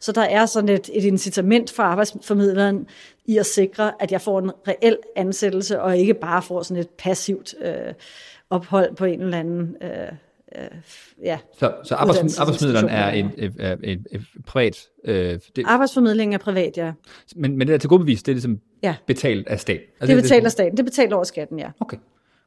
Så 0.00 0.12
der 0.12 0.22
er 0.22 0.46
sådan 0.46 0.68
et, 0.68 0.90
et 0.92 1.04
incitament 1.04 1.72
for 1.72 1.82
arbejdsformidleren 1.82 2.86
i 3.26 3.38
at 3.38 3.46
sikre, 3.46 3.92
at 4.00 4.12
jeg 4.12 4.20
får 4.20 4.38
en 4.38 4.50
reel 4.68 4.96
ansættelse, 5.16 5.80
og 5.80 5.98
ikke 5.98 6.14
bare 6.14 6.42
får 6.42 6.62
sådan 6.62 6.80
et 6.80 6.88
passivt 6.88 7.54
øh, 7.62 7.94
ophold 8.50 8.96
på 8.96 9.04
en 9.04 9.20
eller 9.20 9.38
anden 9.38 9.76
øh, 9.82 9.90
øh, 10.56 10.68
ja, 11.22 11.38
så, 11.58 11.74
så 11.84 11.94
arbejds, 11.94 12.38
arbejdsformidleren 12.38 12.88
er 12.88 13.10
en, 13.10 13.30
en, 13.38 13.52
en, 13.84 14.06
en 14.12 14.26
privat... 14.46 14.88
Øh, 15.04 15.38
det, 15.56 15.64
Arbejdsformidlingen 15.66 16.34
er 16.34 16.38
privat, 16.38 16.76
ja. 16.76 16.92
Men, 17.36 17.56
men 17.56 17.68
det 17.68 17.72
der 17.72 17.78
til 17.78 17.88
godbevis, 17.88 18.22
det 18.22 18.32
er 18.32 18.34
ligesom 18.34 18.60
ja. 18.82 18.94
betalt 19.06 19.48
af 19.48 19.60
staten? 19.60 19.82
Altså, 20.00 20.16
det 20.16 20.18
er 20.18 20.22
betalt 20.22 20.44
af 20.44 20.52
staten. 20.52 20.72
Det 20.72 20.80
er 20.80 20.84
betalt 20.84 21.12
over 21.12 21.24
skatten, 21.24 21.58
ja. 21.58 21.70
Okay. 21.80 21.96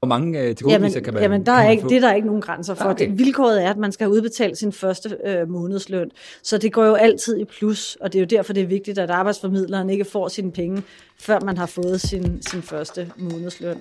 Hvor 0.03 0.07
mange 0.07 0.39
øh, 0.39 0.55
til 0.55 0.65
jamen, 0.69 0.93
kan 1.03 1.13
man 1.13 1.23
Jamen, 1.23 1.45
der 1.45 1.51
er 1.51 1.69
ikke, 1.69 1.89
det 1.89 1.97
er 1.97 2.01
der 2.01 2.13
ikke 2.13 2.27
nogen 2.27 2.41
grænser 2.41 2.73
for. 2.73 2.85
Ah, 2.85 2.91
okay. 2.91 3.09
Det, 3.09 3.19
vilkåret 3.19 3.63
er, 3.63 3.69
at 3.69 3.77
man 3.77 3.91
skal 3.91 4.05
have 4.05 4.13
udbetalt 4.13 4.57
sin 4.57 4.71
første 4.71 5.17
øh, 5.25 5.49
månedsløn. 5.49 6.09
Så 6.43 6.57
det 6.57 6.73
går 6.73 6.85
jo 6.85 6.93
altid 6.93 7.37
i 7.37 7.45
plus, 7.45 7.97
og 8.01 8.13
det 8.13 8.19
er 8.19 8.23
jo 8.23 8.37
derfor, 8.37 8.53
det 8.53 8.63
er 8.63 8.67
vigtigt, 8.67 8.97
at 8.99 9.09
arbejdsformidleren 9.09 9.89
ikke 9.89 10.05
får 10.05 10.27
sine 10.27 10.51
penge, 10.51 10.83
før 11.19 11.39
man 11.39 11.57
har 11.57 11.65
fået 11.65 12.01
sin, 12.01 12.41
sin 12.41 12.61
første 12.61 13.11
månedsløn. 13.17 13.77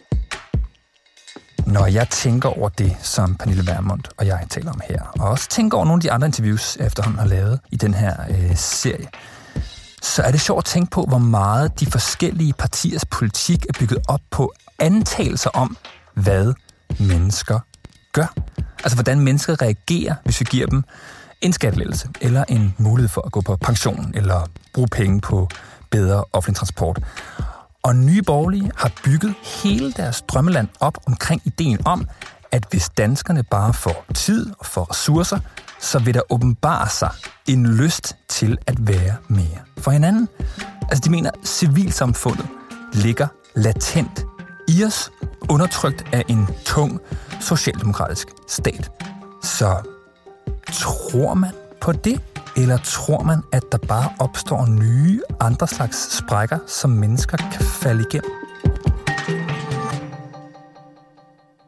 Når 1.67 1.87
jeg 1.87 2.09
tænker 2.09 2.49
over 2.59 2.69
det, 2.69 2.97
som 3.01 3.37
Pernille 3.37 3.63
Vermund 3.67 4.03
og 4.17 4.27
jeg 4.27 4.47
taler 4.51 4.73
om 4.73 4.81
her, 4.89 5.03
og 5.21 5.29
også 5.29 5.49
tænker 5.49 5.77
over 5.77 5.87
nogle 5.87 5.99
af 5.99 6.03
de 6.03 6.13
andre 6.13 6.27
interviews, 6.27 6.77
jeg 6.77 6.87
efterhånden 6.87 7.19
har 7.19 7.29
lavet 7.29 7.61
i 7.73 7.77
den 7.77 7.95
her 7.95 8.15
øh, 8.31 8.57
serie, 8.57 9.09
så 10.03 10.23
er 10.23 10.31
det 10.31 10.41
sjovt 10.41 10.59
at 10.59 10.65
tænke 10.65 10.91
på, 10.91 11.05
hvor 11.09 11.19
meget 11.19 11.81
de 11.81 11.87
forskellige 11.87 12.53
partiers 12.53 13.05
politik 13.05 13.67
er 13.69 13.73
bygget 13.81 13.99
op 14.09 14.21
på 14.31 14.53
antagelser 14.79 15.51
om, 15.51 15.77
hvad 16.15 16.55
mennesker 16.99 17.59
gør. 18.13 18.35
Altså, 18.85 18.97
hvordan 18.97 19.21
mennesker 19.21 19.63
reagerer, 19.63 20.15
hvis 20.25 20.41
vi 20.41 20.47
giver 20.51 20.67
dem 20.67 20.85
en 21.41 21.53
skattelettelse, 21.53 22.09
eller 22.21 22.45
en 22.49 22.75
mulighed 22.79 23.09
for 23.09 23.21
at 23.27 23.33
gå 23.33 23.41
på 23.41 23.57
pension, 23.57 24.13
eller 24.15 24.47
bruge 24.75 24.89
penge 24.89 25.21
på 25.21 25.49
bedre 25.91 26.25
offentlig 26.33 26.57
transport. 26.57 26.99
Og 27.83 27.97
Nye 27.97 28.23
Borgerlige 28.23 28.71
har 28.77 28.91
bygget 29.05 29.35
hele 29.63 29.93
deres 29.93 30.23
drømmeland 30.23 30.69
op 30.81 30.99
omkring 31.07 31.43
ideen 31.45 31.79
om, 31.85 32.09
at 32.53 32.67
hvis 32.71 32.89
danskerne 32.89 33.43
bare 33.43 33.75
får 33.75 34.05
tid 34.15 34.51
og 34.59 34.67
får 34.67 34.91
ressourcer, 34.91 35.39
så 35.81 35.99
vil 35.99 36.15
der 36.15 36.33
åbenbare 36.33 36.89
sig 36.89 37.11
en 37.47 37.67
lyst 37.67 38.17
til 38.29 38.59
at 38.67 38.89
være 38.89 39.17
mere 39.29 39.59
for 39.79 39.91
hinanden. 39.91 40.29
Altså 40.91 41.03
de 41.05 41.11
mener, 41.11 41.31
at 41.31 41.49
civilsamfundet 41.49 42.47
ligger 42.93 43.27
latent 43.55 44.25
i 44.79 44.85
os, 44.85 45.13
undertrykt 45.51 46.05
af 46.13 46.23
en 46.29 46.47
tung 46.65 47.01
socialdemokratisk 47.41 48.29
stat. 48.49 48.91
Så 49.43 49.77
tror 50.73 51.35
man 51.35 51.51
på 51.81 51.93
det? 51.93 52.21
Eller 52.57 52.79
tror 52.79 53.23
man, 53.23 53.39
at 53.53 53.63
der 53.73 53.79
bare 53.79 54.09
opstår 54.21 54.67
nye, 54.67 55.21
andre 55.41 55.69
slags 55.69 56.17
sprækker, 56.19 56.59
som 56.67 56.91
mennesker 56.91 57.37
kan 57.37 57.67
falde 57.67 58.05
igennem? 58.11 58.31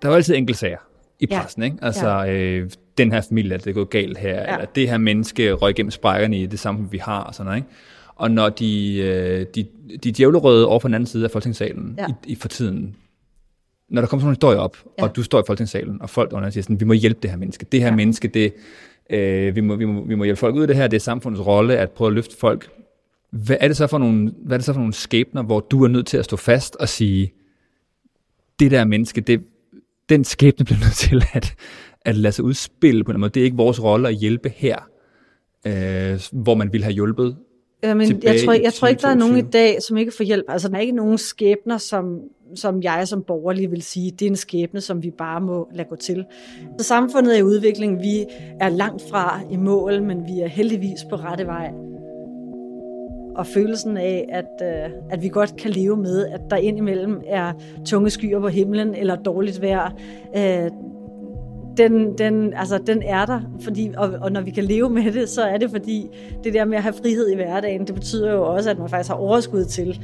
Der 0.03 0.09
er 0.09 0.13
jo 0.13 0.17
altid 0.17 0.35
enkeltsager 0.35 0.79
i 1.21 1.27
pressen, 1.27 1.63
ja. 1.63 1.67
ikke? 1.67 1.79
Altså, 1.83 2.09
ja. 2.09 2.33
øh, 2.33 2.71
den 2.99 3.13
her 3.13 3.21
familie, 3.21 3.59
det 3.59 3.67
er 3.67 3.73
gået 3.73 3.91
galt 3.91 4.19
her, 4.19 4.35
ja. 4.35 4.53
eller 4.53 4.67
det 4.75 4.89
her 4.89 4.99
menneske 4.99 5.53
røg 5.53 5.71
igennem 5.71 5.91
sprækkerne 5.91 6.39
i 6.39 6.47
det 6.47 6.61
samfund, 6.61 6.91
vi 6.91 6.99
har, 6.99 7.21
og 7.21 7.35
sådan 7.35 7.45
noget, 7.45 7.57
ikke? 7.57 7.69
Og 8.17 8.31
når 8.31 8.49
de, 8.49 8.97
øh, 8.97 9.47
de, 9.55 9.67
de 10.05 10.13
djævlerøde 10.13 10.67
over 10.67 10.79
på 10.79 10.89
den 10.89 10.95
anden 10.95 11.07
side 11.07 11.25
af 11.25 11.31
Folketingssalen 11.31 11.95
ja. 11.99 12.07
i, 12.07 12.13
i 12.33 12.35
for 12.35 12.49
tiden, 12.49 12.97
når 13.89 14.01
der 14.01 14.09
kommer 14.09 14.21
sådan 14.21 14.31
en 14.31 14.35
historie 14.35 14.59
op, 14.59 14.77
ja. 14.99 15.05
og 15.05 15.17
du 15.17 15.23
står 15.23 15.41
i 15.41 15.43
Folketingssalen, 15.47 16.03
og 16.03 16.11
folk 16.11 16.33
under 16.33 16.51
siger 16.51 16.63
sådan, 16.63 16.81
vi 16.81 16.85
må 16.85 16.93
hjælpe 16.93 17.21
det 17.23 17.31
her 17.31 17.37
menneske. 17.37 17.67
Det 17.73 17.81
her 17.81 17.89
ja. 17.89 17.95
menneske, 17.95 18.29
det, 18.29 18.53
øh, 19.11 19.57
vi, 19.57 19.61
må, 19.61 19.77
vi, 19.77 19.85
må, 19.85 20.05
vi 20.05 20.15
må 20.15 20.25
hjælpe 20.25 20.39
folk 20.39 20.55
ud 20.55 20.63
af 20.63 20.67
det 20.67 20.77
her, 20.77 20.87
det 20.87 20.97
er 20.97 21.01
samfundets 21.01 21.47
rolle 21.47 21.77
at 21.77 21.91
prøve 21.91 22.09
at 22.09 22.15
løfte 22.15 22.37
folk. 22.37 22.71
Hvad 23.31 23.57
er 23.61 23.69
det 23.69 23.77
så 23.77 23.87
for 23.87 23.99
nogle, 23.99 24.33
hvad 24.45 24.57
er 24.57 24.59
det 24.59 24.65
så 24.65 24.73
for 24.73 24.81
nogle 24.81 24.95
skæbner, 24.95 25.43
hvor 25.43 25.61
du 25.61 25.85
er 25.85 25.89
nødt 25.89 26.07
til 26.07 26.17
at 26.17 26.25
stå 26.25 26.37
fast 26.37 26.77
og 26.77 26.89
sige, 26.89 27.33
det 28.61 28.71
der 28.71 28.85
menneske, 28.85 29.21
det, 29.21 29.43
den 30.09 30.25
skæbne 30.25 30.65
bliver 30.65 30.81
nødt 30.81 30.95
til 30.95 31.25
at, 31.33 31.55
at 32.01 32.17
lade 32.17 32.33
sig 32.33 32.45
udspille 32.45 33.05
på 33.05 33.13
en 33.13 33.21
måde. 33.21 33.31
Det 33.31 33.41
er 33.41 33.45
ikke 33.45 33.57
vores 33.57 33.83
rolle 33.83 34.09
at 34.09 34.15
hjælpe 34.15 34.49
her, 34.49 34.79
øh, 35.67 36.21
hvor 36.33 36.55
man 36.55 36.73
ville 36.73 36.85
have 36.85 36.95
hjulpet 36.95 37.37
men 37.83 38.23
jeg 38.23 38.41
tror, 38.45 38.53
jeg 38.53 38.73
tror 38.73 38.89
ikke, 38.89 39.03
der 39.03 39.09
er 39.09 39.15
nogen 39.15 39.37
i 39.37 39.43
dag, 39.43 39.83
som 39.83 39.97
ikke 39.97 40.13
får 40.17 40.25
hjælp. 40.25 40.45
Altså, 40.49 40.69
der 40.69 40.77
er 40.77 40.81
ikke 40.81 40.97
nogen 40.97 41.19
skæbner, 41.19 41.79
som, 41.79 42.21
som 42.55 42.83
jeg 42.83 43.09
som 43.09 43.23
borgerlig 43.23 43.71
vil 43.71 43.83
sige, 43.83 44.11
det 44.11 44.23
er 44.23 44.31
en 44.31 44.37
skæbne, 44.37 44.81
som 44.81 45.03
vi 45.03 45.11
bare 45.11 45.41
må 45.41 45.69
lade 45.75 45.89
gå 45.89 45.97
til. 45.97 46.25
Så 46.79 46.85
samfundet 46.85 47.35
er 47.35 47.39
i 47.39 47.43
udvikling. 47.43 48.03
Vi 48.03 48.27
er 48.61 48.69
langt 48.69 49.03
fra 49.11 49.41
i 49.51 49.57
mål, 49.57 50.03
men 50.03 50.27
vi 50.27 50.41
er 50.41 50.47
heldigvis 50.47 51.01
på 51.11 51.17
rette 51.17 51.47
vej. 51.47 51.71
Og 53.37 53.47
følelsen 53.47 53.97
af, 53.97 54.27
at, 54.29 54.67
øh, 54.69 54.91
at 55.11 55.23
vi 55.23 55.29
godt 55.29 55.57
kan 55.57 55.71
leve 55.71 55.97
med, 55.97 56.27
at 56.27 56.41
der 56.51 56.57
indimellem 56.57 57.23
er 57.27 57.53
tunge 57.87 58.11
skyer 58.11 58.41
på 58.41 58.49
himlen 58.49 58.95
eller 58.95 59.17
dårligt 59.17 59.63
vejr, 59.63 59.91
øh, 60.37 60.71
den, 61.77 62.19
den, 62.19 62.55
altså, 62.55 62.79
den 62.87 63.03
er 63.03 63.27
der, 63.27 63.41
fordi, 63.61 63.91
og, 63.97 64.11
og 64.21 64.33
når 64.33 64.41
vi 64.41 64.51
kan 64.51 64.65
leve 64.65 64.91
med 64.91 65.13
det, 65.13 65.29
så 65.29 65.43
er 65.43 65.59
det 65.59 65.71
fordi, 65.71 66.07
det 66.45 66.55
der 66.55 66.65
med 66.65 66.77
at 66.77 66.83
have 66.83 66.95
frihed 67.03 67.31
i 67.31 67.35
hverdagen, 67.35 67.87
det 67.87 67.95
betyder 67.95 68.33
jo 68.33 68.43
også, 68.43 68.71
at 68.71 68.79
man 68.79 68.89
faktisk 68.89 69.09
har 69.09 69.17
overskud 69.17 69.65
til 69.65 70.01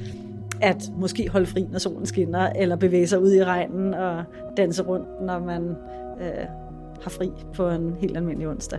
at 0.61 0.91
måske 0.99 1.29
holde 1.29 1.47
fri, 1.47 1.67
når 1.73 1.79
solen 1.79 2.07
skinner, 2.07 2.53
eller 2.57 2.77
bevæge 2.77 3.07
sig 3.07 3.23
ud 3.23 3.33
i 3.33 3.45
regnen 3.45 3.95
og 3.95 4.25
danse 4.57 4.83
rundt, 4.83 5.07
når 5.23 5.39
man 5.39 5.63
øh, 6.21 6.47
har 7.03 7.11
fri 7.11 7.31
på 7.55 7.71
en 7.71 7.97
helt 8.01 8.17
almindelig 8.17 8.49
onsdag. 8.49 8.79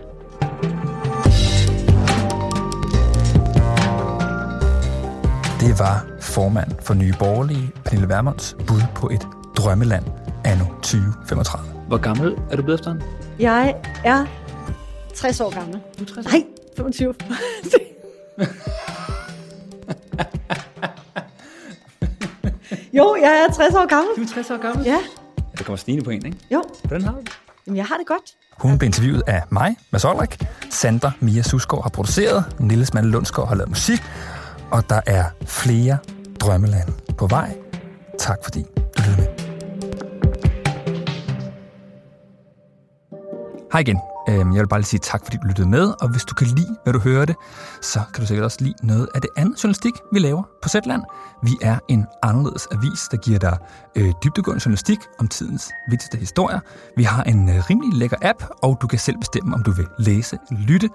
Det 5.60 5.78
var 5.78 6.06
formand 6.20 6.70
for 6.80 6.94
Nye 6.94 7.14
Borgerlige, 7.18 7.70
Pernille 7.84 8.08
Vermunds 8.08 8.56
bud 8.66 8.82
på 8.94 9.08
et 9.08 9.26
drømmeland 9.56 10.04
anno 10.44 10.64
2035. 10.64 11.81
Hvor 11.92 11.98
gammel 11.98 12.36
er 12.50 12.56
du 12.56 12.62
blevet 12.62 12.78
efterhånden? 12.80 13.08
Jeg 13.38 13.74
er 14.04 14.26
60 15.14 15.40
år 15.40 15.54
gammel. 15.54 15.80
Du 15.98 16.02
er 16.02 16.06
60 16.06 16.26
Nej, 16.26 16.44
25. 16.76 17.14
jo, 22.98 23.16
jeg 23.22 23.46
er 23.48 23.52
60 23.52 23.74
år 23.74 23.86
gammel. 23.86 24.16
Du 24.16 24.22
er 24.22 24.26
60 24.34 24.50
år 24.50 24.62
gammel? 24.62 24.84
Ja, 24.86 24.98
Det 25.58 25.66
kommer 25.66 25.76
snigende 25.76 26.04
på 26.04 26.10
en, 26.10 26.26
ikke? 26.26 26.38
jo. 26.52 26.62
Hvordan 26.84 27.04
har 27.06 27.12
du 27.12 27.20
det? 27.20 27.30
Jamen, 27.66 27.76
jeg 27.76 27.86
har 27.86 27.96
det 27.96 28.06
godt. 28.06 28.22
Hun 28.58 28.78
blev 28.78 28.86
interviewet 28.86 29.22
af 29.26 29.42
mig, 29.50 29.76
Mads 29.90 30.04
Olrik. 30.04 30.44
Sandra 30.70 31.10
Mia 31.20 31.42
Susgaard 31.42 31.82
har 31.82 31.90
produceret. 31.90 32.44
Nils 32.60 32.94
Mande 32.94 33.10
Lundsgaard 33.10 33.48
har 33.48 33.54
lavet 33.54 33.68
musik. 33.68 34.02
Og 34.70 34.90
der 34.90 35.00
er 35.06 35.24
flere 35.44 35.98
drømmelande 36.40 36.92
på 37.18 37.26
vej. 37.26 37.56
Tak 38.18 38.38
fordi 38.44 38.64
Hej 43.72 43.80
igen. 43.80 43.98
Øhm, 44.28 44.52
jeg 44.52 44.60
vil 44.60 44.68
bare 44.68 44.80
lige 44.80 44.86
sige 44.86 45.00
tak, 45.00 45.20
fordi 45.24 45.36
du 45.42 45.46
lyttede 45.46 45.68
med, 45.68 45.94
og 46.00 46.08
hvis 46.08 46.24
du 46.24 46.34
kan 46.34 46.46
lide, 46.46 46.76
hvad 46.82 46.92
du 46.92 46.98
hørte, 46.98 47.34
så 47.82 48.00
kan 48.14 48.20
du 48.20 48.26
sikkert 48.26 48.44
også 48.44 48.58
lide 48.60 48.74
noget 48.82 49.08
af 49.14 49.20
det 49.20 49.30
andet 49.36 49.64
journalistik, 49.64 49.92
vi 50.12 50.18
laver 50.18 50.42
på 50.62 50.68
Zetland. 50.68 51.02
Vi 51.42 51.52
er 51.62 51.78
en 51.88 52.06
anderledes 52.22 52.68
avis, 52.72 53.08
der 53.10 53.16
giver 53.16 53.38
dig 53.38 53.58
øh, 53.96 54.12
dybdegående 54.24 54.62
journalistik 54.64 54.98
om 55.18 55.28
tidens 55.28 55.70
vigtigste 55.90 56.18
historier. 56.18 56.60
Vi 56.96 57.02
har 57.02 57.22
en 57.22 57.48
øh, 57.48 57.70
rimelig 57.70 57.98
lækker 57.98 58.16
app, 58.22 58.44
og 58.62 58.78
du 58.82 58.86
kan 58.86 58.98
selv 58.98 59.18
bestemme, 59.18 59.54
om 59.54 59.62
du 59.62 59.70
vil 59.70 59.86
læse 59.98 60.38
eller 60.50 60.62
lytte. 60.66 60.88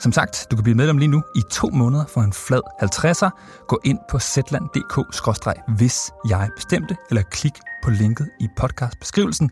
Som 0.00 0.12
sagt, 0.12 0.46
du 0.50 0.56
kan 0.56 0.62
blive 0.62 0.76
medlem 0.76 0.98
lige 0.98 1.08
nu 1.08 1.22
i 1.36 1.42
to 1.50 1.70
måneder 1.72 2.04
for 2.06 2.20
en 2.20 2.32
flad 2.32 2.60
50'er. 2.82 3.30
Gå 3.68 3.80
ind 3.84 3.98
på 4.10 4.18
zetland.dk-hvis 4.18 6.10
jeg 6.28 6.48
bestemte, 6.56 6.96
eller 7.10 7.22
klik 7.22 7.54
på 7.84 7.90
linket 7.90 8.30
i 8.40 8.48
podcastbeskrivelsen. 8.56 9.48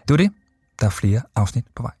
Det 0.00 0.10
var 0.10 0.16
det. 0.16 0.30
Der 0.80 0.86
er 0.86 0.90
flere 0.90 1.22
afsnit 1.36 1.64
på 1.76 1.82
vej. 1.82 1.97